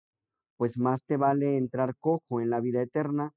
pues 0.56 0.76
más 0.76 1.04
te 1.04 1.16
vale 1.16 1.56
entrar 1.56 1.96
cojo 1.96 2.40
en 2.40 2.50
la 2.50 2.60
vida 2.60 2.82
eterna 2.82 3.32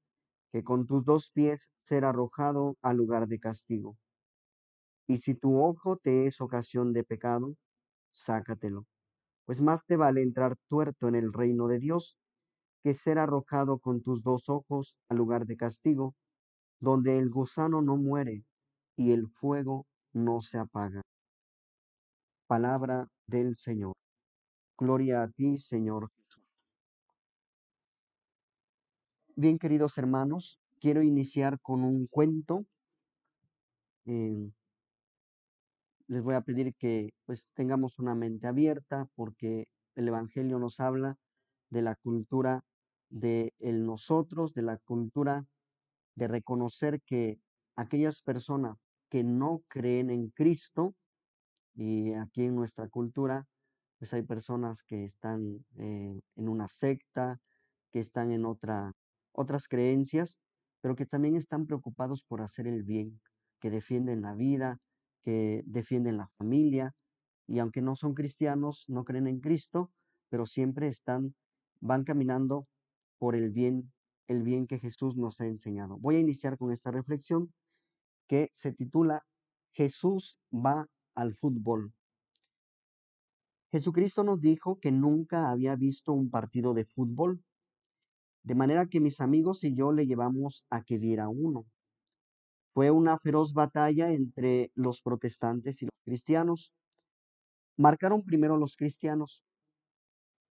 que 0.52 0.62
con 0.62 0.86
tus 0.86 1.04
dos 1.04 1.30
pies 1.30 1.70
ser 1.82 2.04
arrojado 2.04 2.76
al 2.82 2.96
lugar 2.96 3.28
de 3.28 3.38
castigo. 3.38 3.96
Y 5.08 5.18
si 5.18 5.34
tu 5.34 5.62
ojo 5.62 5.96
te 5.96 6.26
es 6.26 6.40
ocasión 6.40 6.92
de 6.92 7.04
pecado, 7.04 7.54
sácatelo, 8.10 8.86
pues 9.44 9.60
más 9.60 9.86
te 9.86 9.96
vale 9.96 10.22
entrar 10.22 10.56
tuerto 10.66 11.08
en 11.08 11.14
el 11.14 11.32
reino 11.32 11.68
de 11.68 11.78
Dios 11.78 12.18
que 12.82 12.94
ser 12.94 13.18
arrojado 13.18 13.78
con 13.78 14.02
tus 14.02 14.22
dos 14.22 14.48
ojos 14.48 14.98
al 15.08 15.18
lugar 15.18 15.46
de 15.46 15.56
castigo, 15.56 16.14
donde 16.80 17.18
el 17.18 17.30
gusano 17.30 17.82
no 17.82 17.96
muere 17.96 18.44
y 18.96 19.12
el 19.12 19.28
fuego 19.28 19.86
no 20.16 20.40
se 20.40 20.58
apaga. 20.58 21.02
Palabra 22.46 23.06
del 23.26 23.54
Señor. 23.54 23.92
Gloria 24.78 25.22
a 25.22 25.28
ti, 25.28 25.58
Señor 25.58 26.10
Jesús. 26.16 26.42
Bien, 29.34 29.58
queridos 29.58 29.98
hermanos, 29.98 30.58
quiero 30.80 31.02
iniciar 31.02 31.60
con 31.60 31.84
un 31.84 32.06
cuento. 32.06 32.64
Eh, 34.06 34.50
les 36.06 36.22
voy 36.22 36.34
a 36.34 36.40
pedir 36.40 36.74
que 36.76 37.12
pues 37.26 37.48
tengamos 37.52 37.98
una 37.98 38.14
mente 38.14 38.46
abierta 38.46 39.10
porque 39.16 39.68
el 39.96 40.08
Evangelio 40.08 40.58
nos 40.58 40.80
habla 40.80 41.18
de 41.68 41.82
la 41.82 41.94
cultura 41.94 42.64
de 43.10 43.52
el 43.58 43.84
nosotros, 43.84 44.54
de 44.54 44.62
la 44.62 44.78
cultura 44.78 45.44
de 46.14 46.28
reconocer 46.28 47.02
que 47.02 47.38
aquellas 47.76 48.22
personas 48.22 48.85
que 49.08 49.24
no 49.24 49.62
creen 49.68 50.10
en 50.10 50.30
Cristo, 50.30 50.94
y 51.74 52.12
aquí 52.14 52.44
en 52.44 52.56
nuestra 52.56 52.88
cultura, 52.88 53.46
pues 53.98 54.12
hay 54.14 54.22
personas 54.22 54.82
que 54.82 55.04
están 55.04 55.64
eh, 55.78 56.20
en 56.36 56.48
una 56.48 56.68
secta, 56.68 57.38
que 57.92 58.00
están 58.00 58.32
en 58.32 58.44
otra, 58.44 58.92
otras 59.32 59.68
creencias, 59.68 60.38
pero 60.80 60.96
que 60.96 61.06
también 61.06 61.36
están 61.36 61.66
preocupados 61.66 62.22
por 62.22 62.42
hacer 62.42 62.66
el 62.66 62.82
bien, 62.82 63.20
que 63.60 63.70
defienden 63.70 64.22
la 64.22 64.34
vida, 64.34 64.78
que 65.22 65.62
defienden 65.66 66.16
la 66.16 66.28
familia, 66.38 66.94
y 67.46 67.58
aunque 67.58 67.82
no 67.82 67.96
son 67.96 68.14
cristianos, 68.14 68.84
no 68.88 69.04
creen 69.04 69.26
en 69.26 69.40
Cristo, 69.40 69.90
pero 70.28 70.46
siempre 70.46 70.88
están, 70.88 71.34
van 71.80 72.04
caminando 72.04 72.66
por 73.18 73.36
el 73.36 73.50
bien, 73.50 73.92
el 74.28 74.42
bien 74.42 74.66
que 74.66 74.78
Jesús 74.78 75.16
nos 75.16 75.40
ha 75.40 75.46
enseñado. 75.46 75.96
Voy 75.98 76.16
a 76.16 76.20
iniciar 76.20 76.58
con 76.58 76.72
esta 76.72 76.90
reflexión 76.90 77.52
que 78.26 78.48
se 78.52 78.72
titula 78.72 79.24
Jesús 79.72 80.38
va 80.52 80.88
al 81.14 81.34
fútbol. 81.34 81.92
Jesucristo 83.70 84.24
nos 84.24 84.40
dijo 84.40 84.78
que 84.80 84.92
nunca 84.92 85.50
había 85.50 85.76
visto 85.76 86.12
un 86.12 86.30
partido 86.30 86.72
de 86.72 86.84
fútbol, 86.84 87.42
de 88.42 88.54
manera 88.54 88.86
que 88.86 89.00
mis 89.00 89.20
amigos 89.20 89.64
y 89.64 89.74
yo 89.74 89.92
le 89.92 90.06
llevamos 90.06 90.64
a 90.70 90.82
que 90.82 90.98
viera 90.98 91.28
uno. 91.28 91.66
Fue 92.72 92.90
una 92.90 93.18
feroz 93.18 93.52
batalla 93.54 94.12
entre 94.12 94.70
los 94.74 95.00
protestantes 95.02 95.82
y 95.82 95.86
los 95.86 95.98
cristianos. 96.04 96.72
Marcaron 97.76 98.22
primero 98.22 98.56
los 98.56 98.76
cristianos. 98.76 99.42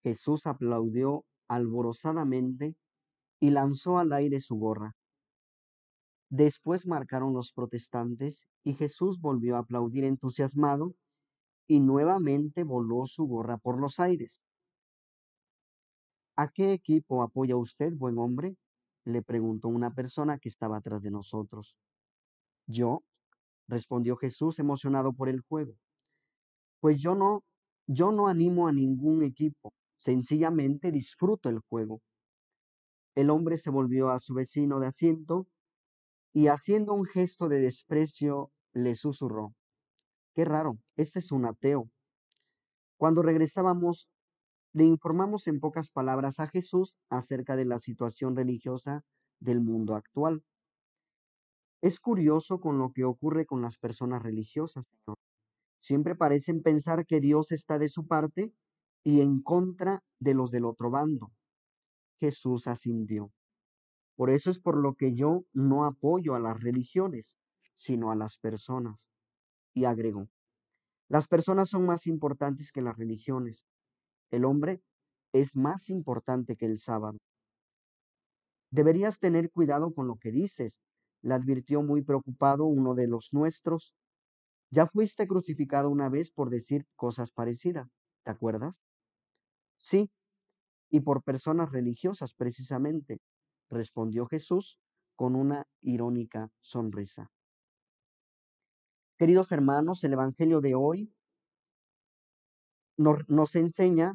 Jesús 0.03 0.47
aplaudió 0.47 1.25
alborozadamente 1.47 2.75
y 3.39 3.51
lanzó 3.51 3.97
al 3.99 4.13
aire 4.13 4.41
su 4.41 4.55
gorra. 4.55 4.95
Después 6.29 6.85
marcaron 6.85 7.33
los 7.33 7.53
protestantes 7.53 8.47
y 8.63 8.73
Jesús 8.73 9.19
volvió 9.19 9.55
a 9.55 9.59
aplaudir 9.59 10.03
entusiasmado 10.03 10.93
y 11.67 11.79
nuevamente 11.79 12.63
voló 12.63 13.05
su 13.05 13.25
gorra 13.25 13.57
por 13.57 13.79
los 13.79 13.99
aires. 13.99 14.41
¿A 16.35 16.49
qué 16.49 16.73
equipo 16.73 17.23
apoya 17.23 17.55
usted, 17.55 17.93
buen 17.93 18.17
hombre? 18.17 18.57
le 19.05 19.23
preguntó 19.23 19.69
una 19.69 19.91
persona 19.91 20.37
que 20.37 20.49
estaba 20.49 20.77
atrás 20.77 21.01
de 21.01 21.11
nosotros. 21.11 21.77
Yo, 22.67 23.03
respondió 23.69 24.17
Jesús 24.17 24.59
emocionado 24.59 25.13
por 25.13 25.29
el 25.29 25.39
juego. 25.39 25.75
Pues 26.81 26.99
yo 26.99 27.15
no, 27.15 27.43
yo 27.87 28.11
no 28.11 28.27
animo 28.27 28.67
a 28.67 28.73
ningún 28.73 29.23
equipo, 29.23 29.73
sencillamente 29.95 30.91
disfruto 30.91 31.47
el 31.47 31.59
juego. 31.59 32.01
El 33.15 33.29
hombre 33.29 33.57
se 33.57 33.69
volvió 33.69 34.09
a 34.09 34.19
su 34.19 34.33
vecino 34.33 34.79
de 34.81 34.87
asiento 34.87 35.47
y 36.37 36.49
haciendo 36.49 36.93
un 36.93 37.05
gesto 37.05 37.49
de 37.49 37.59
desprecio 37.59 38.51
le 38.71 38.93
susurró. 38.93 39.55
Qué 40.35 40.45
raro, 40.45 40.77
este 40.95 41.17
es 41.17 41.31
un 41.31 41.45
ateo. 41.45 41.89
Cuando 42.95 43.23
regresábamos, 43.23 44.07
le 44.71 44.83
informamos 44.83 45.47
en 45.47 45.59
pocas 45.59 45.89
palabras 45.89 46.39
a 46.39 46.45
Jesús 46.45 46.99
acerca 47.09 47.55
de 47.55 47.65
la 47.65 47.79
situación 47.79 48.35
religiosa 48.35 49.03
del 49.39 49.61
mundo 49.61 49.95
actual. 49.95 50.43
Es 51.81 51.99
curioso 51.99 52.59
con 52.59 52.77
lo 52.77 52.91
que 52.91 53.03
ocurre 53.03 53.47
con 53.47 53.63
las 53.63 53.79
personas 53.79 54.21
religiosas, 54.21 54.85
Señor. 54.85 55.17
Siempre 55.79 56.15
parecen 56.15 56.61
pensar 56.61 57.07
que 57.07 57.19
Dios 57.19 57.51
está 57.51 57.79
de 57.79 57.89
su 57.89 58.05
parte 58.05 58.53
y 59.03 59.21
en 59.21 59.41
contra 59.41 60.03
de 60.19 60.35
los 60.35 60.51
del 60.51 60.65
otro 60.65 60.91
bando. 60.91 61.31
Jesús 62.19 62.67
asintió. 62.67 63.31
Por 64.17 64.31
eso 64.31 64.49
es 64.49 64.59
por 64.59 64.75
lo 64.75 64.95
que 64.95 65.13
yo 65.13 65.45
no 65.53 65.85
apoyo 65.85 66.33
a 66.35 66.39
las 66.39 66.59
religiones, 66.59 67.37
sino 67.75 68.11
a 68.11 68.15
las 68.15 68.39
personas. 68.39 69.07
Y 69.73 69.85
agregó, 69.85 70.27
las 71.07 71.27
personas 71.27 71.69
son 71.69 71.85
más 71.85 72.07
importantes 72.07 72.71
que 72.71 72.81
las 72.81 72.97
religiones. 72.97 73.67
El 74.31 74.43
hombre 74.43 74.81
es 75.33 75.55
más 75.55 75.89
importante 75.89 76.57
que 76.57 76.65
el 76.65 76.79
sábado. 76.79 77.19
Deberías 78.71 79.19
tener 79.19 79.51
cuidado 79.51 79.93
con 79.93 80.07
lo 80.07 80.17
que 80.17 80.31
dices, 80.31 80.77
le 81.21 81.35
advirtió 81.35 81.83
muy 81.83 82.01
preocupado 82.01 82.65
uno 82.65 82.95
de 82.95 83.07
los 83.07 83.29
nuestros. 83.31 83.93
Ya 84.71 84.87
fuiste 84.87 85.27
crucificado 85.27 85.89
una 85.89 86.09
vez 86.09 86.31
por 86.31 86.49
decir 86.49 86.85
cosas 86.95 87.31
parecidas, 87.31 87.87
¿te 88.23 88.31
acuerdas? 88.31 88.81
Sí, 89.77 90.09
y 90.89 91.01
por 91.01 91.21
personas 91.21 91.71
religiosas 91.71 92.33
precisamente, 92.33 93.19
respondió 93.69 94.27
Jesús 94.27 94.79
con 95.15 95.35
una 95.35 95.65
irónica 95.81 96.49
sonrisa. 96.61 97.31
Queridos 99.17 99.51
hermanos, 99.51 100.03
el 100.03 100.13
Evangelio 100.13 100.61
de 100.61 100.75
hoy 100.75 101.11
nos, 102.97 103.55
enseña 103.55 104.13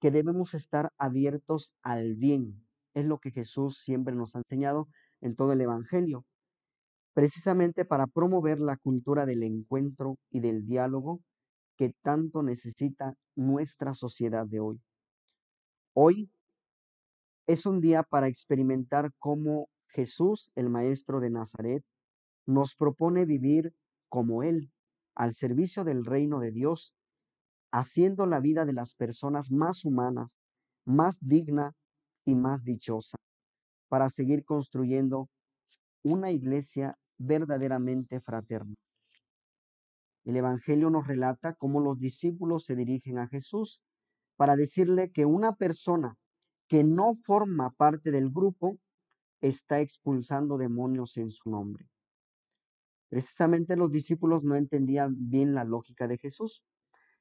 que 0.00 0.10
debemos 0.10 0.54
estar 0.54 0.90
abiertos 0.96 1.72
al 1.82 2.14
bien. 2.14 2.66
Es 2.94 3.06
lo 3.06 3.18
que 3.18 3.30
Jesús 3.30 3.78
siempre 3.78 4.14
nos 4.14 4.34
ha 4.34 4.38
enseñado 4.38 4.88
en 5.20 5.36
todo 5.36 5.52
el 5.52 5.60
Evangelio, 5.60 6.24
precisamente 7.12 7.84
para 7.84 8.06
promover 8.06 8.60
la 8.60 8.76
cultura 8.76 9.26
del 9.26 9.42
encuentro 9.42 10.18
y 10.30 10.40
del 10.40 10.64
diálogo 10.66 11.20
que 11.76 11.92
tanto 12.02 12.42
necesita 12.42 13.14
nuestra 13.36 13.94
sociedad 13.94 14.46
de 14.46 14.60
hoy. 14.60 14.80
Hoy 15.94 16.30
Es 17.48 17.64
un 17.64 17.80
día 17.80 18.02
para 18.02 18.28
experimentar 18.28 19.10
cómo 19.18 19.70
Jesús, 19.86 20.52
el 20.54 20.68
Maestro 20.68 21.18
de 21.18 21.30
Nazaret, 21.30 21.82
nos 22.44 22.74
propone 22.74 23.24
vivir 23.24 23.72
como 24.10 24.42
Él, 24.42 24.70
al 25.14 25.32
servicio 25.32 25.82
del 25.82 26.04
reino 26.04 26.40
de 26.40 26.52
Dios, 26.52 26.92
haciendo 27.72 28.26
la 28.26 28.40
vida 28.40 28.66
de 28.66 28.74
las 28.74 28.94
personas 28.94 29.50
más 29.50 29.86
humanas, 29.86 30.36
más 30.84 31.20
digna 31.22 31.72
y 32.26 32.34
más 32.34 32.64
dichosa, 32.64 33.16
para 33.88 34.10
seguir 34.10 34.44
construyendo 34.44 35.30
una 36.04 36.30
iglesia 36.30 36.98
verdaderamente 37.16 38.20
fraterna. 38.20 38.74
El 40.26 40.36
Evangelio 40.36 40.90
nos 40.90 41.06
relata 41.06 41.54
cómo 41.54 41.80
los 41.80 41.98
discípulos 41.98 42.66
se 42.66 42.76
dirigen 42.76 43.16
a 43.16 43.26
Jesús 43.26 43.80
para 44.36 44.54
decirle 44.54 45.10
que 45.10 45.24
una 45.24 45.54
persona 45.54 46.14
que 46.68 46.84
no 46.84 47.14
forma 47.24 47.70
parte 47.70 48.10
del 48.10 48.30
grupo 48.30 48.78
está 49.40 49.80
expulsando 49.80 50.58
demonios 50.58 51.16
en 51.16 51.30
su 51.30 51.50
nombre. 51.50 51.88
Precisamente 53.08 53.76
los 53.76 53.90
discípulos 53.90 54.44
no 54.44 54.54
entendían 54.54 55.14
bien 55.30 55.54
la 55.54 55.64
lógica 55.64 56.06
de 56.06 56.18
Jesús, 56.18 56.62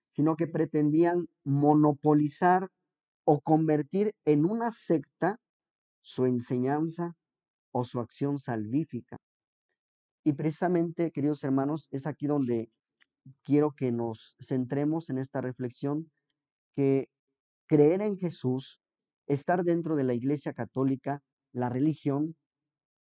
sino 0.09 0.35
que 0.35 0.47
pretendían 0.47 1.27
monopolizar 1.43 2.69
o 3.23 3.39
convertir 3.41 4.15
en 4.25 4.45
una 4.45 4.71
secta 4.71 5.39
su 6.01 6.25
enseñanza 6.25 7.15
o 7.71 7.83
su 7.83 7.99
acción 7.99 8.39
salvífica. 8.39 9.17
Y 10.23 10.33
precisamente, 10.33 11.11
queridos 11.11 11.43
hermanos, 11.43 11.87
es 11.91 12.05
aquí 12.05 12.27
donde 12.27 12.69
quiero 13.43 13.73
que 13.75 13.91
nos 13.91 14.35
centremos 14.39 15.09
en 15.09 15.19
esta 15.19 15.41
reflexión, 15.41 16.09
que 16.75 17.09
creer 17.67 18.01
en 18.01 18.17
Jesús, 18.17 18.81
estar 19.27 19.63
dentro 19.63 19.95
de 19.95 20.03
la 20.03 20.13
Iglesia 20.13 20.53
Católica, 20.53 21.21
la 21.51 21.69
religión, 21.69 22.35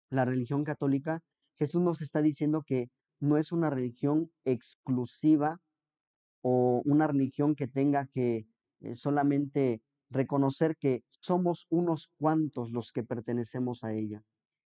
la 0.10 0.26
religión 0.26 0.64
católica, 0.64 1.22
Jesús 1.58 1.82
nos 1.82 2.02
está 2.02 2.22
diciendo 2.22 2.64
que 2.64 2.90
no 3.20 3.38
es 3.38 3.52
una 3.52 3.70
religión 3.70 4.32
exclusiva 4.44 5.60
o 6.42 6.82
una 6.86 7.08
religión 7.08 7.56
que 7.56 7.68
tenga 7.68 8.08
que 8.08 8.46
eh, 8.82 8.96
solamente 8.96 9.82
reconocer 10.10 10.78
que 10.78 11.04
somos 11.20 11.66
unos 11.70 12.10
cuantos 12.18 12.72
los 12.72 12.92
que 12.92 13.04
pertenecemos 13.04 13.84
a 13.84 13.94
ella 13.94 14.22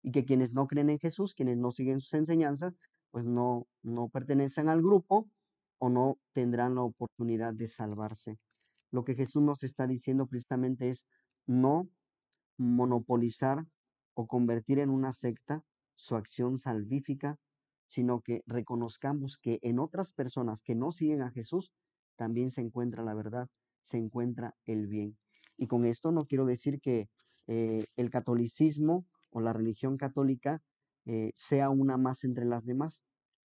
y 0.02 0.12
que 0.12 0.24
quienes 0.24 0.52
no 0.52 0.66
creen 0.66 0.90
en 0.90 0.98
Jesús, 0.98 1.34
quienes 1.34 1.56
no 1.56 1.70
siguen 1.70 2.00
sus 2.00 2.14
enseñanzas, 2.14 2.74
pues 3.10 3.24
no, 3.24 3.66
no 3.82 4.08
pertenecen 4.08 4.68
al 4.68 4.82
grupo 4.82 5.28
o 5.78 5.88
no 5.88 6.18
tendrán 6.32 6.74
la 6.74 6.82
oportunidad 6.82 7.54
de 7.54 7.68
salvarse. 7.68 8.38
Lo 8.90 9.04
que 9.04 9.14
Jesús 9.14 9.42
nos 9.42 9.64
está 9.64 9.86
diciendo 9.86 10.26
precisamente 10.26 10.88
es 10.88 11.06
no 11.46 11.88
monopolizar 12.56 13.66
o 14.14 14.26
convertir 14.26 14.78
en 14.78 14.90
una 14.90 15.12
secta 15.12 15.62
su 15.96 16.16
acción 16.16 16.58
salvífica, 16.58 17.38
sino 17.86 18.20
que 18.20 18.42
reconozcamos 18.46 19.38
que 19.38 19.58
en 19.62 19.78
otras 19.78 20.12
personas 20.12 20.62
que 20.62 20.74
no 20.74 20.92
siguen 20.92 21.22
a 21.22 21.30
Jesús 21.30 21.72
también 22.16 22.50
se 22.50 22.60
encuentra 22.60 23.02
la 23.02 23.14
verdad, 23.14 23.48
se 23.82 23.98
encuentra 23.98 24.54
el 24.64 24.86
bien. 24.86 25.16
Y 25.56 25.66
con 25.66 25.84
esto 25.84 26.10
no 26.10 26.26
quiero 26.26 26.46
decir 26.46 26.80
que 26.80 27.08
eh, 27.46 27.86
el 27.96 28.10
catolicismo 28.10 29.06
o 29.30 29.40
la 29.40 29.52
religión 29.52 29.96
católica 29.96 30.62
eh, 31.06 31.32
sea 31.34 31.70
una 31.70 31.96
más 31.96 32.24
entre 32.24 32.44
las 32.44 32.64
demás. 32.64 33.02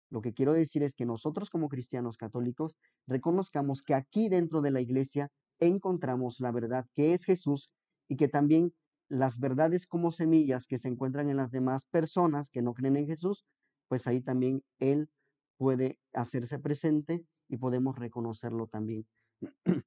Lo 0.09 0.21
que 0.21 0.33
quiero 0.33 0.53
decir 0.53 0.81
es 0.81 0.95
que 0.95 1.05
nosotros 1.05 1.49
como 1.49 1.69
cristianos 1.69 2.17
católicos 2.17 2.75
reconozcamos 3.05 3.81
que 3.81 3.93
aquí 3.93 4.29
dentro 4.29 4.61
de 4.61 4.71
la 4.71 4.81
iglesia 4.81 5.29
encontramos 5.59 6.39
la 6.39 6.51
verdad 6.51 6.85
que 6.95 7.13
es 7.13 7.25
Jesús 7.25 7.69
y 8.09 8.17
que 8.17 8.27
también 8.27 8.73
las 9.07 9.39
verdades 9.39 9.87
como 9.87 10.11
semillas 10.11 10.67
que 10.67 10.77
se 10.77 10.89
encuentran 10.89 11.29
en 11.29 11.37
las 11.37 11.51
demás 11.51 11.85
personas 11.85 12.49
que 12.49 12.61
no 12.61 12.73
creen 12.73 12.97
en 12.97 13.07
Jesús, 13.07 13.45
pues 13.87 14.05
ahí 14.07 14.21
también 14.21 14.63
Él 14.79 15.09
puede 15.57 15.97
hacerse 16.13 16.59
presente 16.59 17.23
y 17.47 17.57
podemos 17.57 17.97
reconocerlo 17.97 18.67
también. 18.67 19.07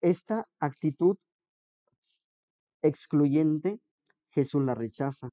Esta 0.00 0.48
actitud 0.60 1.16
excluyente, 2.82 3.80
Jesús 4.28 4.62
la 4.62 4.74
rechaza, 4.74 5.30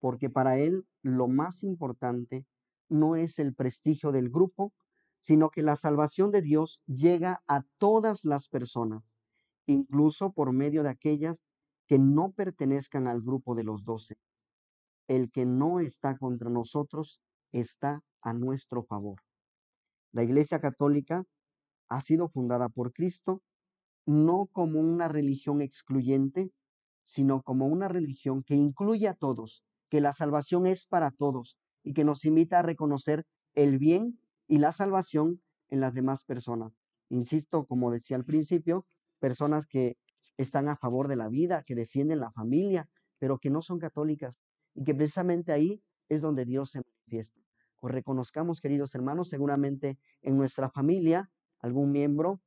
porque 0.00 0.30
para 0.30 0.58
Él 0.58 0.86
lo 1.02 1.28
más 1.28 1.62
importante 1.62 2.46
no 2.88 3.16
es 3.16 3.38
el 3.38 3.54
prestigio 3.54 4.10
del 4.12 4.30
grupo, 4.30 4.72
sino 5.20 5.50
que 5.50 5.62
la 5.62 5.76
salvación 5.76 6.30
de 6.30 6.42
Dios 6.42 6.80
llega 6.86 7.42
a 7.46 7.62
todas 7.78 8.24
las 8.24 8.48
personas, 8.48 9.04
incluso 9.66 10.32
por 10.32 10.52
medio 10.52 10.82
de 10.82 10.90
aquellas 10.90 11.40
que 11.86 11.98
no 11.98 12.32
pertenezcan 12.32 13.06
al 13.06 13.20
grupo 13.20 13.54
de 13.54 13.64
los 13.64 13.84
doce. 13.84 14.16
El 15.08 15.30
que 15.30 15.44
no 15.44 15.80
está 15.80 16.16
contra 16.16 16.50
nosotros 16.50 17.20
está 17.52 18.02
a 18.22 18.32
nuestro 18.32 18.82
favor. 18.84 19.20
La 20.12 20.22
Iglesia 20.22 20.60
Católica 20.60 21.24
ha 21.88 22.00
sido 22.00 22.28
fundada 22.28 22.68
por 22.68 22.92
Cristo 22.92 23.42
no 24.06 24.48
como 24.52 24.80
una 24.80 25.08
religión 25.08 25.62
excluyente, 25.62 26.50
sino 27.04 27.42
como 27.42 27.66
una 27.66 27.88
religión 27.88 28.42
que 28.42 28.54
incluye 28.54 29.08
a 29.08 29.14
todos, 29.14 29.62
que 29.88 30.00
la 30.00 30.12
salvación 30.12 30.66
es 30.66 30.86
para 30.86 31.10
todos 31.10 31.56
y 31.82 31.92
que 31.92 32.04
nos 32.04 32.24
invita 32.24 32.58
a 32.58 32.62
reconocer 32.62 33.24
el 33.54 33.78
bien 33.78 34.20
y 34.46 34.58
la 34.58 34.72
salvación 34.72 35.42
en 35.68 35.80
las 35.80 35.94
demás 35.94 36.24
personas. 36.24 36.72
Insisto, 37.08 37.66
como 37.66 37.90
decía 37.90 38.16
al 38.16 38.24
principio, 38.24 38.86
personas 39.20 39.66
que 39.66 39.96
están 40.36 40.68
a 40.68 40.76
favor 40.76 41.06
de 41.08 41.16
la 41.16 41.28
vida, 41.28 41.62
que 41.64 41.74
defienden 41.74 42.20
la 42.20 42.32
familia, 42.32 42.88
pero 43.18 43.38
que 43.38 43.50
no 43.50 43.62
son 43.62 43.78
católicas 43.78 44.40
y 44.74 44.84
que 44.84 44.94
precisamente 44.94 45.52
ahí 45.52 45.82
es 46.08 46.20
donde 46.20 46.44
Dios 46.44 46.70
se 46.70 46.80
manifiesta. 46.80 47.40
Pues 47.78 47.94
reconozcamos, 47.94 48.60
queridos 48.60 48.94
hermanos, 48.94 49.28
seguramente 49.28 49.98
en 50.22 50.36
nuestra 50.36 50.68
familia 50.70 51.30
algún 51.60 51.92
miembro 51.92 52.40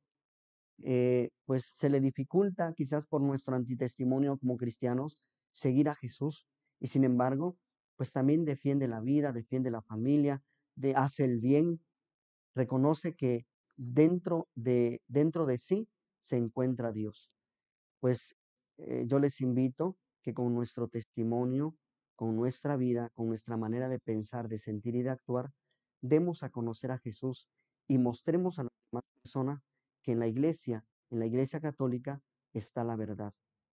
eh, 0.82 1.30
pues 1.44 1.64
se 1.64 1.88
le 1.88 2.00
dificulta 2.00 2.72
quizás 2.76 3.06
por 3.06 3.20
nuestro 3.20 3.54
antitestimonio 3.54 4.38
como 4.38 4.56
cristianos 4.56 5.18
seguir 5.52 5.88
a 5.88 5.94
Jesús 5.94 6.46
y 6.80 6.88
sin 6.88 7.04
embargo 7.04 7.56
pues 7.96 8.12
también 8.12 8.44
defiende 8.44 8.88
la 8.88 9.00
vida, 9.00 9.32
defiende 9.32 9.70
la 9.70 9.82
familia, 9.82 10.42
de, 10.74 10.96
hace 10.96 11.24
el 11.24 11.38
bien, 11.38 11.80
reconoce 12.56 13.14
que 13.14 13.46
dentro 13.76 14.48
de, 14.56 15.00
dentro 15.06 15.46
de 15.46 15.58
sí 15.58 15.88
se 16.24 16.36
encuentra 16.36 16.90
Dios 16.90 17.30
pues 18.04 18.36
eh, 18.76 19.04
yo 19.06 19.18
les 19.18 19.40
invito 19.40 19.96
que 20.20 20.34
con 20.34 20.52
nuestro 20.52 20.88
testimonio, 20.88 21.74
con 22.16 22.36
nuestra 22.36 22.76
vida, 22.76 23.08
con 23.14 23.28
nuestra 23.28 23.56
manera 23.56 23.88
de 23.88 23.98
pensar, 23.98 24.46
de 24.46 24.58
sentir 24.58 24.94
y 24.94 25.02
de 25.02 25.08
actuar, 25.08 25.52
demos 26.02 26.42
a 26.42 26.50
conocer 26.50 26.90
a 26.90 26.98
Jesús 26.98 27.48
y 27.88 27.96
mostremos 27.96 28.58
a 28.58 28.64
las 28.64 28.72
demás 28.90 29.04
personas 29.22 29.62
que 30.02 30.12
en 30.12 30.18
la 30.18 30.26
iglesia, 30.26 30.84
en 31.08 31.18
la 31.18 31.24
iglesia 31.24 31.60
católica, 31.60 32.20
está 32.52 32.84
la 32.84 32.96
verdad. 32.96 33.32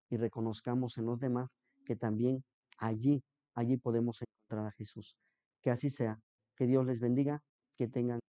Y 0.10 0.16
reconozcamos 0.16 0.98
en 0.98 1.08
los 1.08 1.20
demás 1.20 1.50
que 1.86 1.98
también 1.98 2.46
allí, 2.78 3.26
allí 3.54 3.76
podemos 3.76 4.22
encontrar 4.22 4.68
a 4.68 4.72
Jesús. 4.78 5.18
Que 5.62 5.72
así 5.72 5.90
sea. 5.90 6.22
Que 6.56 6.68
Dios 6.68 6.86
les 6.86 7.02
bendiga, 7.02 7.44
que 7.76 7.90
tengan 7.90 8.22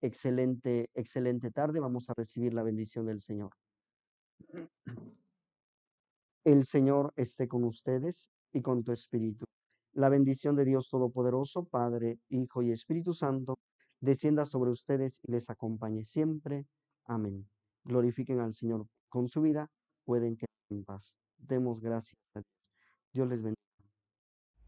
excelente, 0.00 0.90
excelente 0.94 1.50
tarde. 1.50 1.80
Vamos 1.80 2.08
a 2.10 2.14
recibir 2.14 2.54
la 2.54 2.62
bendición 2.62 3.06
del 3.06 3.20
Señor. 3.20 3.50
El 6.44 6.64
Señor 6.64 7.12
esté 7.16 7.48
con 7.48 7.64
ustedes 7.64 8.28
y 8.52 8.62
con 8.62 8.82
tu 8.82 8.92
espíritu. 8.92 9.44
La 9.92 10.08
bendición 10.08 10.56
de 10.56 10.64
Dios 10.64 10.88
Todopoderoso, 10.88 11.64
Padre, 11.64 12.18
Hijo 12.28 12.62
y 12.62 12.72
Espíritu 12.72 13.12
Santo, 13.12 13.58
descienda 14.00 14.44
sobre 14.44 14.70
ustedes 14.70 15.20
y 15.22 15.32
les 15.32 15.50
acompañe 15.50 16.04
siempre. 16.04 16.66
Amén. 17.04 17.48
Glorifiquen 17.84 18.40
al 18.40 18.54
Señor 18.54 18.86
con 19.08 19.28
su 19.28 19.42
vida, 19.42 19.70
pueden 20.04 20.36
quedar 20.36 20.48
en 20.70 20.84
paz. 20.84 21.14
Demos 21.36 21.80
gracias 21.80 22.20
a 22.34 22.40
Dios. 22.40 22.46
Dios 23.12 23.28
les 23.28 23.42
bendiga. 23.42 23.60